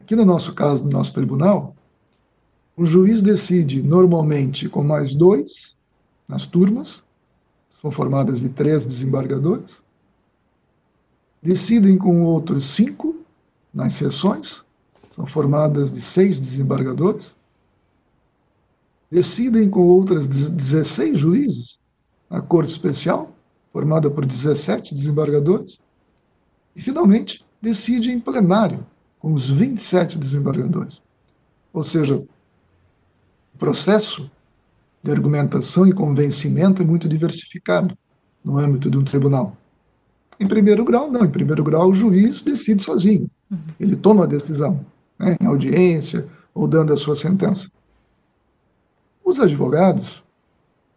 Aqui 0.00 0.16
no 0.16 0.24
nosso 0.24 0.54
caso, 0.54 0.82
no 0.82 0.90
nosso 0.90 1.12
tribunal, 1.12 1.76
o 2.74 2.86
juiz 2.86 3.20
decide 3.20 3.82
normalmente 3.82 4.66
com 4.66 4.82
mais 4.82 5.14
dois 5.14 5.76
nas 6.26 6.46
turmas, 6.46 7.04
são 7.82 7.90
formadas 7.90 8.40
de 8.40 8.48
três 8.48 8.86
desembargadores, 8.86 9.82
decidem 11.42 11.98
com 11.98 12.22
outros 12.22 12.64
cinco 12.64 13.14
nas 13.74 13.92
sessões, 13.92 14.64
são 15.14 15.26
formadas 15.26 15.92
de 15.92 16.00
seis 16.00 16.40
desembargadores, 16.40 17.34
decidem 19.10 19.68
com 19.68 19.80
outras 19.80 20.26
16 20.26 21.18
juízes, 21.18 21.78
a 22.28 22.40
Corte 22.40 22.70
Especial, 22.70 23.34
formada 23.72 24.10
por 24.10 24.24
17 24.24 24.94
desembargadores, 24.94 25.78
e, 26.74 26.80
finalmente, 26.80 27.44
decide 27.60 28.10
em 28.10 28.20
plenário, 28.20 28.84
com 29.18 29.32
os 29.32 29.48
27 29.48 30.18
desembargadores. 30.18 31.00
Ou 31.72 31.82
seja, 31.82 32.16
o 32.16 33.58
processo 33.58 34.30
de 35.02 35.10
argumentação 35.10 35.86
e 35.86 35.92
convencimento 35.92 36.82
é 36.82 36.84
muito 36.84 37.08
diversificado 37.08 37.96
no 38.44 38.58
âmbito 38.58 38.90
de 38.90 38.98
um 38.98 39.04
tribunal. 39.04 39.56
Em 40.38 40.46
primeiro 40.46 40.84
grau, 40.84 41.10
não. 41.10 41.24
Em 41.24 41.30
primeiro 41.30 41.62
grau, 41.62 41.90
o 41.90 41.94
juiz 41.94 42.42
decide 42.42 42.82
sozinho. 42.82 43.30
Uhum. 43.50 43.58
Ele 43.78 43.96
toma 43.96 44.24
a 44.24 44.26
decisão, 44.26 44.84
né, 45.18 45.36
em 45.40 45.46
audiência 45.46 46.26
ou 46.52 46.66
dando 46.66 46.92
a 46.92 46.96
sua 46.96 47.14
sentença. 47.14 47.68
Os 49.24 49.40
advogados, 49.40 50.22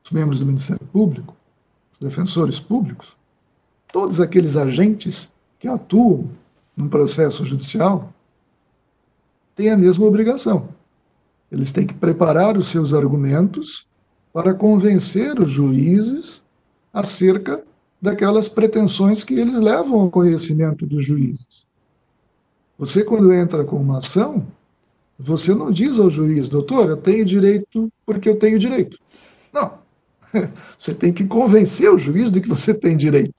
os 0.04 0.12
membros 0.12 0.40
do 0.40 0.46
Ministério 0.46 0.86
Público, 0.88 1.36
os 1.94 2.00
defensores 2.00 2.60
públicos, 2.60 3.16
todos 3.92 4.20
aqueles 4.20 4.58
agentes 4.58 5.30
que 5.58 5.68
atuam 5.68 6.30
num 6.76 6.90
processo 6.90 7.46
judicial 7.46 8.14
têm 9.56 9.72
a 9.72 9.78
mesma 9.78 10.06
obrigação. 10.06 10.70
Eles 11.52 11.72
têm 11.72 11.88
que 11.88 11.94
preparar 11.94 12.58
os 12.58 12.68
seus 12.68 12.94
argumentos 12.94 13.88
para 14.34 14.54
convencer 14.54 15.40
os 15.40 15.50
juízes 15.50 16.44
acerca 16.94 17.64
daquelas 18.02 18.48
pretensões 18.48 19.24
que 19.24 19.34
eles 19.34 19.60
levam 19.60 20.02
ao 20.02 20.12
conhecimento 20.12 20.86
dos 20.86 21.06
juízes. 21.06 21.66
Você, 22.78 23.04
quando 23.04 23.34
entra 23.34 23.64
com 23.64 23.78
uma 23.78 23.98
ação, 23.98 24.46
você 25.20 25.54
não 25.54 25.72
diz 25.72 26.00
ao 26.00 26.10
juiz, 26.10 26.48
doutor, 26.48 26.90
eu 26.90 26.98
tenho 26.98 27.26
direito 27.26 27.92
porque 28.06 28.30
eu 28.30 28.38
tenho 28.38 28.60
direito. 28.60 28.98
Não. 29.52 29.80
Você 30.78 30.94
tem 30.94 31.12
que 31.12 31.24
convencer 31.24 31.90
o 31.92 31.98
juiz 31.98 32.30
de 32.32 32.42
que 32.42 32.50
você 32.50 32.74
tem 32.74 32.98
direito. 32.98 33.34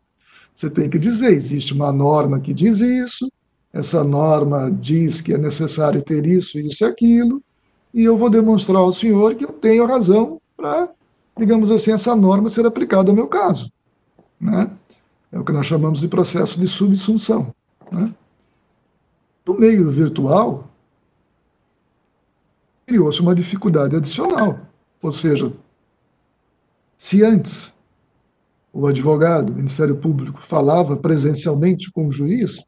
Você 0.54 0.68
tem 0.70 0.88
que 0.88 0.98
dizer: 0.98 1.32
existe 1.32 1.72
uma 1.72 1.92
norma 1.92 2.40
que 2.40 2.52
diz 2.52 2.80
isso, 2.80 3.30
essa 3.72 4.02
norma 4.02 4.70
diz 4.70 5.20
que 5.20 5.34
é 5.34 5.38
necessário 5.38 6.02
ter 6.02 6.26
isso, 6.26 6.58
isso 6.58 6.82
e 6.82 6.86
aquilo, 6.86 7.42
e 7.92 8.04
eu 8.04 8.16
vou 8.16 8.28
demonstrar 8.28 8.78
ao 8.78 8.92
senhor 8.92 9.34
que 9.34 9.44
eu 9.44 9.52
tenho 9.52 9.86
razão 9.86 10.40
para, 10.56 10.88
digamos 11.36 11.70
assim, 11.70 11.92
essa 11.92 12.16
norma 12.16 12.48
ser 12.48 12.66
aplicada 12.66 13.10
ao 13.10 13.14
meu 13.14 13.28
caso. 13.28 13.70
Né? 14.40 14.70
É 15.30 15.38
o 15.38 15.44
que 15.44 15.52
nós 15.52 15.66
chamamos 15.66 16.00
de 16.00 16.08
processo 16.08 16.58
de 16.58 16.66
subsunção. 16.66 17.54
Né? 17.92 18.12
No 19.46 19.54
meio 19.54 19.90
virtual, 19.90 20.68
criou-se 22.88 23.20
uma 23.20 23.34
dificuldade 23.34 23.94
adicional. 23.94 24.58
Ou 25.02 25.12
seja, 25.12 25.52
se 26.96 27.22
antes 27.22 27.74
o 28.72 28.86
advogado, 28.86 29.50
o 29.50 29.54
Ministério 29.56 29.96
Público, 29.96 30.40
falava 30.40 30.96
presencialmente 30.96 31.90
com 31.92 32.08
o 32.08 32.12
juiz, 32.12 32.64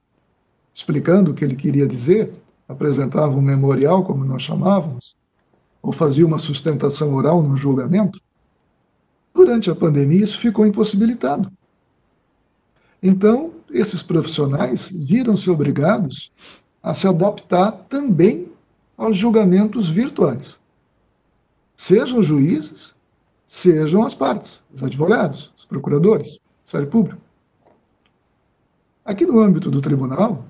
explicando 0.74 1.30
o 1.30 1.34
que 1.34 1.44
ele 1.44 1.56
queria 1.56 1.86
dizer, 1.86 2.32
apresentava 2.68 3.34
um 3.34 3.40
memorial, 3.40 4.04
como 4.04 4.24
nós 4.24 4.42
chamávamos, 4.42 5.16
ou 5.82 5.92
fazia 5.92 6.26
uma 6.26 6.38
sustentação 6.38 7.14
oral 7.14 7.42
no 7.42 7.56
julgamento, 7.56 8.20
durante 9.34 9.70
a 9.70 9.74
pandemia 9.74 10.22
isso 10.22 10.38
ficou 10.38 10.66
impossibilitado. 10.66 11.50
Então, 13.02 13.52
esses 13.70 14.02
profissionais 14.02 14.90
viram-se 14.92 15.48
obrigados 15.50 16.30
a 16.82 16.92
se 16.92 17.08
adaptar 17.08 17.72
também 17.88 18.49
aos 19.01 19.16
julgamentos 19.16 19.88
virtuais. 19.88 20.59
Sejam 21.74 22.22
juízes, 22.22 22.94
sejam 23.46 24.03
as 24.03 24.14
partes, 24.14 24.62
os 24.74 24.84
advogados, 24.84 25.55
os 25.57 25.64
procuradores, 25.64 26.36
o 26.36 26.40
Ministério 26.59 26.86
Público. 26.88 27.22
Aqui 29.03 29.24
no 29.24 29.40
âmbito 29.40 29.70
do 29.70 29.80
tribunal, 29.80 30.44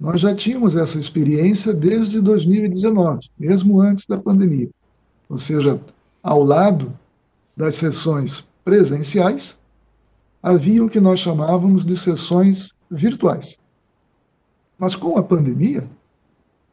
nós 0.00 0.22
já 0.22 0.34
tínhamos 0.34 0.74
essa 0.74 0.98
experiência 0.98 1.74
desde 1.74 2.22
2019, 2.22 3.28
mesmo 3.38 3.78
antes 3.78 4.06
da 4.06 4.16
pandemia. 4.16 4.70
Ou 5.28 5.36
seja, 5.36 5.78
ao 6.22 6.42
lado 6.42 6.98
das 7.54 7.74
sessões 7.74 8.48
presenciais, 8.64 9.58
havia 10.42 10.82
o 10.82 10.88
que 10.88 11.00
nós 11.00 11.20
chamávamos 11.20 11.84
de 11.84 11.98
sessões 11.98 12.74
virtuais. 12.90 13.58
Mas 14.78 14.96
com 14.96 15.18
a 15.18 15.22
pandemia, 15.22 15.86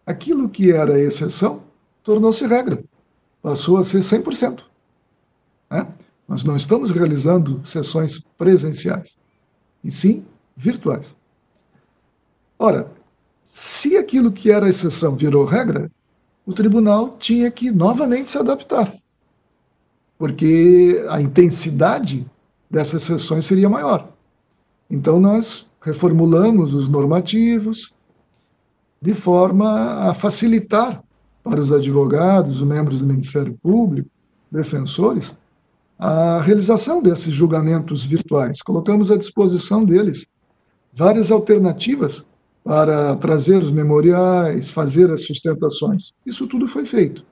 aquilo 0.06 0.50
que 0.50 0.72
era 0.72 1.00
exceção 1.00 1.64
tornou-se 2.04 2.46
regra, 2.46 2.84
passou 3.42 3.78
a 3.78 3.84
ser 3.84 4.00
100%. 4.00 4.62
Né? 5.70 5.88
Nós 6.28 6.44
não 6.44 6.56
estamos 6.56 6.92
realizando 6.92 7.62
sessões 7.66 8.20
presenciais, 8.38 9.18
e 9.84 9.92
sim 9.92 10.26
virtuais. 10.56 11.16
Ora, 12.58 12.92
se 13.46 13.98
aquilo 13.98 14.32
que 14.32 14.52
era 14.52 14.70
exceção 14.70 15.16
virou 15.16 15.46
regra, 15.46 15.92
o 16.46 16.54
tribunal 16.54 17.18
tinha 17.18 17.52
que 17.52 17.72
novamente 17.72 18.30
se 18.30 18.38
adaptar, 18.38 18.94
porque 20.18 21.04
a 21.10 21.22
intensidade 21.22 22.26
dessas 22.70 23.04
sessões 23.04 23.46
seria 23.46 23.70
maior. 23.70 24.10
Então, 24.90 25.20
nós 25.20 25.70
reformulamos 25.82 26.74
os 26.74 26.88
normativos 26.88 27.94
de 29.02 29.14
forma 29.14 30.10
a 30.10 30.14
facilitar 30.14 31.04
para 31.44 31.60
os 31.60 31.72
advogados, 31.72 32.62
os 32.62 32.68
membros 32.68 33.00
do 33.00 33.08
Ministério 33.08 33.58
Público, 33.62 34.10
defensores, 34.52 35.36
a 35.98 36.40
realização 36.42 37.02
desses 37.02 37.34
julgamentos 37.34 38.04
virtuais. 38.04 38.62
Colocamos 38.62 39.10
à 39.10 39.18
disposição 39.18 39.84
deles 39.84 40.28
várias 40.94 41.32
alternativas 41.32 42.26
para 42.64 43.16
trazer 43.16 43.64
os 43.64 43.72
memoriais, 43.72 44.70
fazer 44.70 45.10
as 45.10 45.26
sustentações. 45.26 46.14
Isso 46.26 46.46
tudo 46.46 46.68
foi 46.68 46.86
feito. 46.86 47.26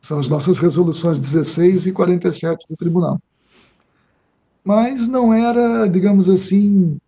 São 0.00 0.18
as 0.18 0.28
nossas 0.28 0.58
resoluções 0.58 1.20
16 1.20 1.86
e 1.86 1.92
47 1.92 2.66
do 2.68 2.76
tribunal. 2.76 3.20
Mas 4.64 5.08
não 5.08 5.32
era, 5.32 5.86
digamos 5.86 6.28
assim, 6.28 6.98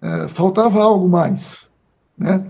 é, 0.00 0.28
faltava 0.28 0.82
algo 0.82 1.08
mais, 1.08 1.68
né? 2.16 2.44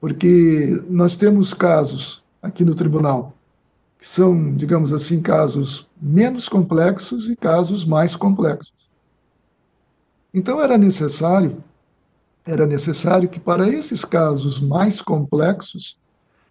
Porque 0.00 0.82
nós 0.88 1.16
temos 1.16 1.52
casos 1.52 2.22
aqui 2.42 2.64
no 2.64 2.74
tribunal 2.74 3.34
que 3.98 4.08
são, 4.08 4.54
digamos 4.54 4.92
assim, 4.92 5.20
casos 5.20 5.88
menos 6.00 6.48
complexos 6.48 7.28
e 7.28 7.34
casos 7.34 7.84
mais 7.84 8.14
complexos. 8.14 8.72
Então 10.32 10.60
era 10.62 10.78
necessário 10.78 11.62
era 12.48 12.66
necessário 12.66 13.28
que, 13.28 13.38
para 13.38 13.68
esses 13.68 14.04
casos 14.06 14.58
mais 14.58 15.02
complexos, 15.02 15.98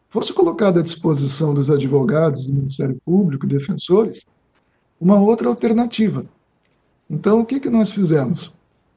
fosse 0.09 0.31
colocada 0.31 0.79
à 0.79 0.83
disposição 0.83 1.55
dos 1.55 1.71
advogados 1.71 2.45
do 2.45 2.53
Ministério 2.53 3.01
Público 3.03 3.47
defensores 3.47 4.23
uma 5.01 5.19
outra 5.19 5.49
alternativa. 5.49 6.23
Então, 7.09 7.39
o 7.39 7.45
que, 7.45 7.59
que 7.59 7.69
nós 7.69 7.91
fizemos? 7.91 8.53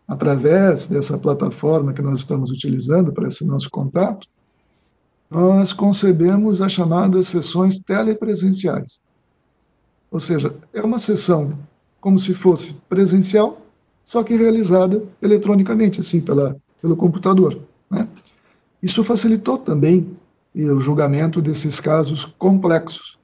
Através 0.07 0.87
dessa 0.87 1.17
plataforma 1.17 1.95
que 1.95 2.03
nós 2.03 2.19
estamos 2.19 2.51
utilizando 2.51 3.13
para 3.13 3.29
esse 3.29 3.47
nosso 3.47 3.71
contato, 3.71 4.29
nós 5.31 5.73
concebemos 5.73 6.61
as 6.61 6.73
chamadas 6.73 7.29
sessões 7.29 7.79
telepresenciais. 7.81 9.01
Ou 10.11 10.19
seja, 10.19 10.55
é 10.73 10.83
uma 10.83 10.99
sessão 10.99 11.57
como 12.01 12.19
se 12.19 12.35
fosse 12.35 12.75
presencial, 12.89 13.65
só 14.05 14.25
que 14.25 14.35
realizada 14.35 15.03
eletronicamente, 15.23 16.01
assim, 16.01 16.21
pela 16.21 16.57
pelo 16.81 16.97
computador. 16.97 17.59
Né? 17.91 18.09
Isso 18.83 19.05
facilitou 19.05 19.59
também 19.59 20.17
o 20.55 20.81
julgamento 20.81 21.41
desses 21.41 21.79
casos 21.79 22.25
complexos. 22.39 23.19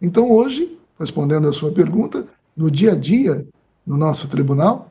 Então, 0.00 0.30
hoje, 0.30 0.78
respondendo 0.98 1.48
à 1.48 1.52
sua 1.52 1.70
pergunta, 1.72 2.26
no 2.56 2.70
dia 2.70 2.92
a 2.92 2.96
dia, 2.96 3.46
no 3.86 3.96
nosso 3.96 4.28
tribunal, 4.28 4.90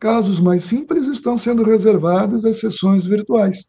casos 0.00 0.40
mais 0.40 0.64
simples 0.64 1.06
estão 1.06 1.36
sendo 1.36 1.62
reservados 1.62 2.44
às 2.44 2.58
sessões 2.58 3.04
virtuais. 3.04 3.68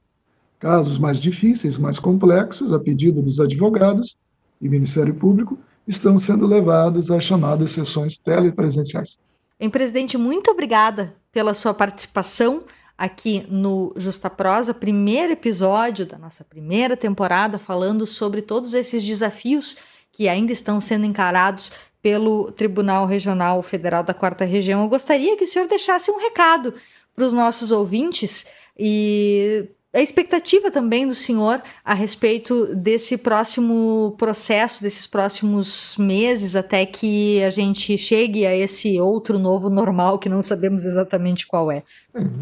Casos 0.59 0.97
mais 0.97 1.17
difíceis, 1.17 1.77
mais 1.77 1.97
complexos, 1.97 2.73
a 2.73 2.79
pedido 2.79 3.21
dos 3.21 3.39
advogados 3.39 4.17
e 4.61 4.67
Ministério 4.67 5.15
Público, 5.15 5.57
estão 5.87 6.19
sendo 6.19 6.45
levados 6.45 7.09
às 7.09 7.23
chamadas 7.23 7.71
sessões 7.71 8.17
telepresenciais. 8.17 9.17
Em 9.59 9.69
presidente, 9.69 10.17
muito 10.17 10.51
obrigada 10.51 11.15
pela 11.31 11.53
sua 11.53 11.73
participação 11.73 12.63
aqui 12.97 13.45
no 13.49 13.93
Justa 13.95 14.29
Prosa, 14.29 14.73
primeiro 14.73 15.33
episódio 15.33 16.05
da 16.05 16.17
nossa 16.17 16.43
primeira 16.43 16.97
temporada, 16.97 17.57
falando 17.57 18.05
sobre 18.05 18.41
todos 18.41 18.73
esses 18.73 19.03
desafios 19.03 19.77
que 20.11 20.27
ainda 20.27 20.51
estão 20.51 20.81
sendo 20.81 21.05
encarados 21.05 21.71
pelo 22.01 22.51
Tribunal 22.51 23.05
Regional 23.05 23.61
Federal 23.63 24.03
da 24.03 24.13
Quarta 24.13 24.43
Região. 24.43 24.83
Eu 24.83 24.89
gostaria 24.89 25.37
que 25.37 25.45
o 25.45 25.47
senhor 25.47 25.67
deixasse 25.67 26.11
um 26.11 26.19
recado 26.19 26.73
para 27.15 27.25
os 27.25 27.33
nossos 27.33 27.71
ouvintes 27.71 28.45
e 28.77 29.69
a 29.93 30.01
expectativa 30.01 30.69
também 30.69 31.07
do 31.07 31.15
senhor 31.15 31.61
a 31.83 31.95
respeito 31.95 32.75
desse 32.75 33.17
próximo 33.17 34.13
processo, 34.19 34.83
desses 34.83 35.07
próximos 35.07 35.95
meses, 35.97 36.55
até 36.55 36.85
que 36.85 37.41
a 37.43 37.49
gente 37.49 37.97
chegue 37.97 38.45
a 38.45 38.55
esse 38.55 38.99
outro 39.01 39.39
novo 39.39 39.67
normal 39.67 40.19
que 40.19 40.29
não 40.29 40.43
sabemos 40.43 40.85
exatamente 40.85 41.47
qual 41.47 41.71
é. 41.71 41.83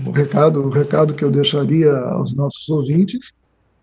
O 0.06 0.12
recado, 0.12 0.62
o 0.62 0.70
recado 0.70 1.14
que 1.14 1.24
eu 1.24 1.32
deixaria 1.32 1.92
aos 1.94 2.34
nossos 2.34 2.68
ouvintes 2.68 3.32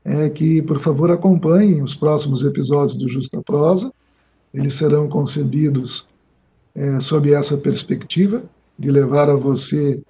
é 0.05 0.29
que, 0.29 0.61
por 0.61 0.79
favor, 0.79 1.11
acompanhem 1.11 1.83
os 1.83 1.95
próximos 1.95 2.45
episódios 2.45 2.97
do 2.97 3.09
Justa 3.09 3.41
Prosa. 3.41 3.91
Eles 4.53 4.75
serão 4.75 5.09
concebidos 5.09 6.07
é, 6.75 7.01
sob 7.01 7.33
essa 7.33 7.57
perspectiva 7.57 8.45
de 8.79 8.91
levar 8.91 9.31
a 9.31 9.35
você, 9.35 10.03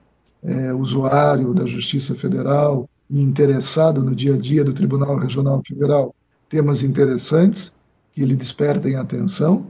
é, 0.43 0.75
usuário 0.75 1.55
da 1.55 1.65
Justiça 1.67 2.17
Federal, 2.17 2.89
e 3.15 3.23
interessado 3.23 4.03
no 4.03 4.13
dia 4.13 4.35
a 4.35 4.37
dia 4.37 4.65
do 4.65 4.73
Tribunal 4.73 5.17
Regional 5.17 5.63
Federal 5.65 6.13
temas 6.49 6.83
interessantes 6.83 7.73
que 8.13 8.25
lhe 8.25 8.35
despertem 8.35 8.97
atenção, 8.97 9.69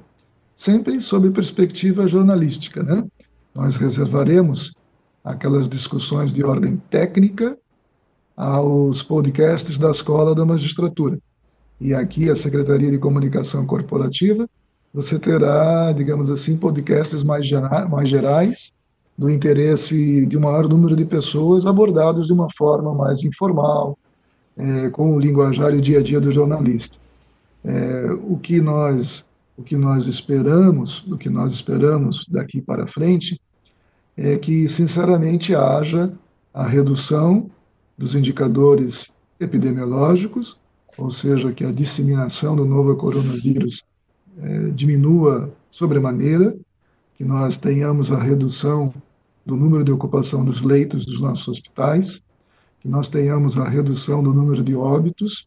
sempre 0.57 0.99
sob 0.99 1.31
perspectiva 1.31 2.09
jornalística. 2.09 2.83
Né? 2.83 3.05
Nós 3.55 3.77
reservaremos 3.77 4.75
aquelas 5.23 5.69
discussões 5.69 6.33
de 6.33 6.43
ordem 6.43 6.79
técnica 6.89 7.57
aos 8.35 9.03
podcasts 9.03 9.79
da 9.79 9.91
Escola 9.91 10.35
da 10.35 10.47
Magistratura. 10.47 11.19
E 11.79 11.93
aqui, 11.93 12.31
a 12.31 12.37
Secretaria 12.37 12.91
de 12.91 12.99
Comunicação 12.99 13.67
Corporativa, 13.67 14.49
você 14.93 15.19
terá, 15.19 15.93
digamos 15.93 16.31
assim, 16.31 16.57
podcasts 16.57 17.23
mais, 17.23 17.47
mais 17.91 18.09
gerais 18.09 18.73
do 19.17 19.31
interesse 19.31 20.27
de 20.27 20.37
um 20.37 20.41
maior 20.41 20.69
número 20.69 20.97
de 20.97 21.05
pessoas 21.05 21.65
abordados 21.67 22.27
de 22.27 22.33
uma 22.33 22.49
forma 22.57 22.93
mais 22.93 23.23
informal, 23.23 23.97
é, 24.57 24.89
com 24.91 25.15
o 25.15 25.21
linguajar 25.21 25.73
e 25.75 25.79
o 25.79 25.81
dia 25.81 26.01
a 26.01 26.03
dia 26.03 26.21
do 26.21 26.33
jornalista. 26.33 26.99
É, 27.65 28.11
o 28.29 28.37
que 28.37 28.61
nós 28.61 29.27
o 29.57 29.63
que 29.63 29.77
nós 29.77 30.07
esperamos, 30.07 31.05
o 31.09 31.17
que 31.17 31.31
nós 31.31 31.53
esperamos 31.53 32.27
daqui 32.29 32.61
para 32.61 32.87
frente, 32.87 33.41
é 34.17 34.37
que 34.37 34.69
sinceramente 34.69 35.55
haja 35.55 36.13
a 36.53 36.67
redução 36.67 37.51
dos 37.97 38.15
indicadores 38.15 39.13
epidemiológicos, 39.39 40.59
ou 40.97 41.11
seja, 41.11 41.53
que 41.53 41.65
a 41.65 41.73
disseminação 41.73 42.55
do 42.55 42.65
novo 42.65 42.95
coronavírus 42.97 43.85
é, 44.41 44.71
diminua 44.71 45.53
sobremaneira, 45.71 46.57
que 47.17 47.25
nós 47.25 47.57
tenhamos 47.59 48.11
a 48.11 48.19
redução 48.19 48.93
do 49.45 49.57
número 49.57 49.85
de 49.85 49.93
ocupação 49.93 50.45
dos 50.45 50.63
leitos 50.63 51.05
dos 51.05 51.21
nossos 51.21 51.49
hospitais, 51.49 52.23
que 52.81 52.89
nós 52.89 53.09
tenhamos 53.09 53.59
a 53.59 53.69
redução 53.69 54.23
do 54.23 54.33
número 54.33 54.63
de 54.63 54.75
óbitos, 54.75 55.47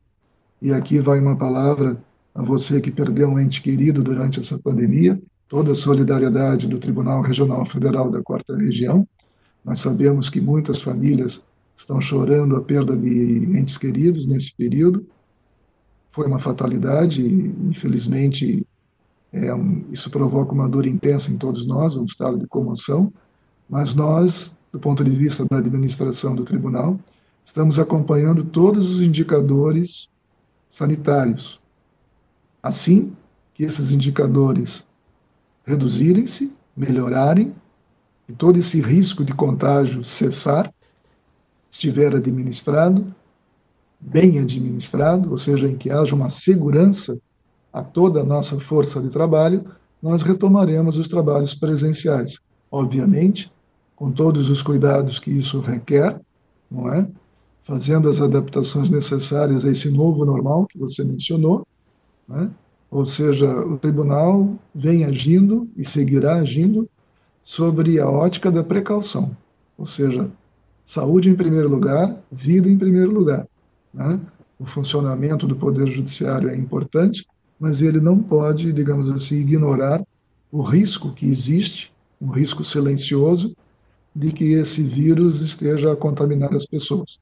e 0.62 0.72
aqui 0.72 1.00
vai 1.00 1.20
uma 1.20 1.36
palavra 1.36 2.02
a 2.34 2.42
você 2.42 2.80
que 2.80 2.92
perdeu 2.92 3.30
um 3.30 3.40
ente 3.40 3.62
querido 3.62 4.04
durante 4.04 4.40
essa 4.40 4.58
pandemia, 4.60 5.20
toda 5.48 5.72
a 5.72 5.76
solidariedade 5.76 6.68
do 6.68 6.78
Tribunal 6.78 7.22
Regional 7.22 7.66
Federal 7.66 8.12
da 8.12 8.22
Quarta 8.22 8.56
Região, 8.56 9.08
Nós 9.68 9.82
sabemos 9.82 10.30
que 10.30 10.40
muitas 10.40 10.82
famílias 10.82 11.44
estão 11.76 12.00
chorando 12.00 12.56
a 12.56 12.62
perda 12.62 12.96
de 12.96 13.50
entes 13.54 13.78
queridos 13.78 14.26
nesse 14.26 14.56
período. 14.56 15.06
Foi 16.10 16.26
uma 16.26 16.40
fatalidade, 16.40 17.22
infelizmente, 17.68 18.66
é, 19.34 19.50
isso 19.92 20.10
provoca 20.10 20.54
uma 20.54 20.70
dor 20.70 20.88
intensa 20.88 21.30
em 21.34 21.38
todos 21.38 21.68
nós, 21.68 21.98
um 21.98 22.06
estado 22.06 22.40
de 22.40 22.48
comoção, 22.48 23.12
mas 23.70 23.94
nós, 23.94 24.58
do 24.72 24.80
ponto 24.80 25.04
de 25.04 25.12
vista 25.12 25.46
da 25.46 25.58
administração 25.58 26.36
do 26.36 26.44
tribunal, 26.44 27.00
estamos 27.44 27.80
acompanhando 27.80 28.44
todos 28.44 28.90
os 28.90 29.02
indicadores 29.02 30.10
sanitários. 30.70 31.60
Assim 32.62 33.14
que 33.54 33.64
esses 33.64 33.92
indicadores 33.92 34.86
reduzirem-se, 35.66 36.54
melhorarem, 36.76 37.54
e 38.28 38.34
todo 38.34 38.60
esse 38.60 38.82
risco 38.82 39.24
de 39.24 39.34
contágio 39.34 40.04
cessar, 40.04 40.72
estiver 41.70 42.14
administrado, 42.14 43.14
bem 44.00 44.40
administrado, 44.40 45.32
ou 45.32 45.38
seja, 45.38 45.68
em 45.68 45.78
que 45.78 45.90
haja 45.90 46.14
uma 46.14 46.30
segurança 46.30 47.20
a 47.72 47.82
toda 47.82 48.22
a 48.22 48.24
nossa 48.24 48.60
força 48.60 49.02
de 49.02 49.10
trabalho, 49.10 49.66
nós 50.02 50.22
retomaremos 50.22 50.98
os 50.98 51.08
trabalhos 51.08 51.54
presenciais. 51.54 52.40
Obviamente, 52.72 53.52
com 53.98 54.12
todos 54.12 54.48
os 54.48 54.62
cuidados 54.62 55.20
que 55.20 55.32
isso 55.32 55.60
requer, 55.60 56.22
não 56.70 56.94
é? 56.94 57.06
Fazendo 57.64 58.08
as 58.08 58.22
adaptações 58.22 58.92
necessárias 58.92 59.66
a 59.66 59.70
esse 59.70 59.90
novo 59.90 60.24
normal 60.24 60.68
que 60.68 60.78
você 60.78 61.04
mencionou, 61.04 61.68
né? 62.30 62.50
ou 62.92 63.04
seja, 63.04 63.50
o 63.66 63.78
tribunal 63.78 64.56
vem 64.74 65.04
agindo 65.04 65.68
e 65.76 65.84
seguirá 65.84 66.36
agindo 66.36 66.88
sobre 67.44 68.00
a 68.00 68.08
ótica 68.08 68.52
da 68.52 68.64
precaução, 68.64 69.36
ou 69.76 69.86
seja, 69.86 70.30
saúde 70.86 71.30
em 71.30 71.36
primeiro 71.36 71.68
lugar, 71.68 72.16
vida 72.32 72.70
em 72.70 72.78
primeiro 72.78 73.12
lugar. 73.12 73.48
Né? 73.92 74.20
O 74.60 74.66
funcionamento 74.66 75.48
do 75.48 75.56
Poder 75.56 75.88
Judiciário 75.88 76.50
é 76.50 76.56
importante, 76.56 77.26
mas 77.60 77.82
ele 77.82 78.00
não 78.00 78.20
pode, 78.20 78.72
digamos 78.72 79.10
assim, 79.10 79.38
ignorar 79.38 80.06
o 80.52 80.62
risco 80.62 81.12
que 81.12 81.26
existe, 81.26 81.92
um 82.22 82.30
risco 82.30 82.64
silencioso, 82.64 83.56
de 84.18 84.32
que 84.32 84.54
esse 84.54 84.82
vírus 84.82 85.42
esteja 85.42 85.94
a 85.94 85.96
contaminar 85.96 86.52
as 86.56 86.66
pessoas. 86.66 87.20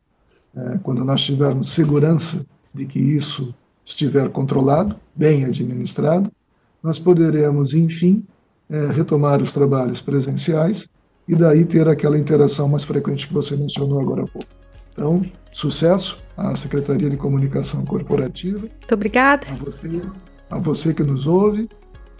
É, 0.55 0.77
quando 0.77 1.03
nós 1.03 1.21
tivermos 1.21 1.67
segurança 1.67 2.45
de 2.73 2.85
que 2.85 2.99
isso 2.99 3.53
estiver 3.83 4.29
controlado, 4.29 4.95
bem 5.13 5.43
administrado, 5.43 6.31
nós 6.81 6.97
poderemos, 6.97 7.73
enfim, 7.73 8.23
é, 8.69 8.87
retomar 8.87 9.41
os 9.41 9.51
trabalhos 9.51 10.01
presenciais 10.01 10.87
e 11.27 11.35
daí 11.35 11.65
ter 11.65 11.85
aquela 11.89 12.17
interação 12.17 12.69
mais 12.69 12.85
frequente 12.85 13.27
que 13.27 13.33
você 13.33 13.57
mencionou 13.57 13.99
agora 13.99 14.23
há 14.23 14.27
pouco. 14.27 14.47
Então, 14.93 15.21
sucesso 15.51 16.17
à 16.37 16.55
Secretaria 16.55 17.09
de 17.09 17.17
Comunicação 17.17 17.83
Corporativa. 17.83 18.59
Muito 18.59 18.93
obrigada. 18.93 19.47
A 19.49 19.55
você, 19.55 20.01
a 20.49 20.59
você 20.59 20.93
que 20.93 21.03
nos 21.03 21.27
ouve. 21.27 21.67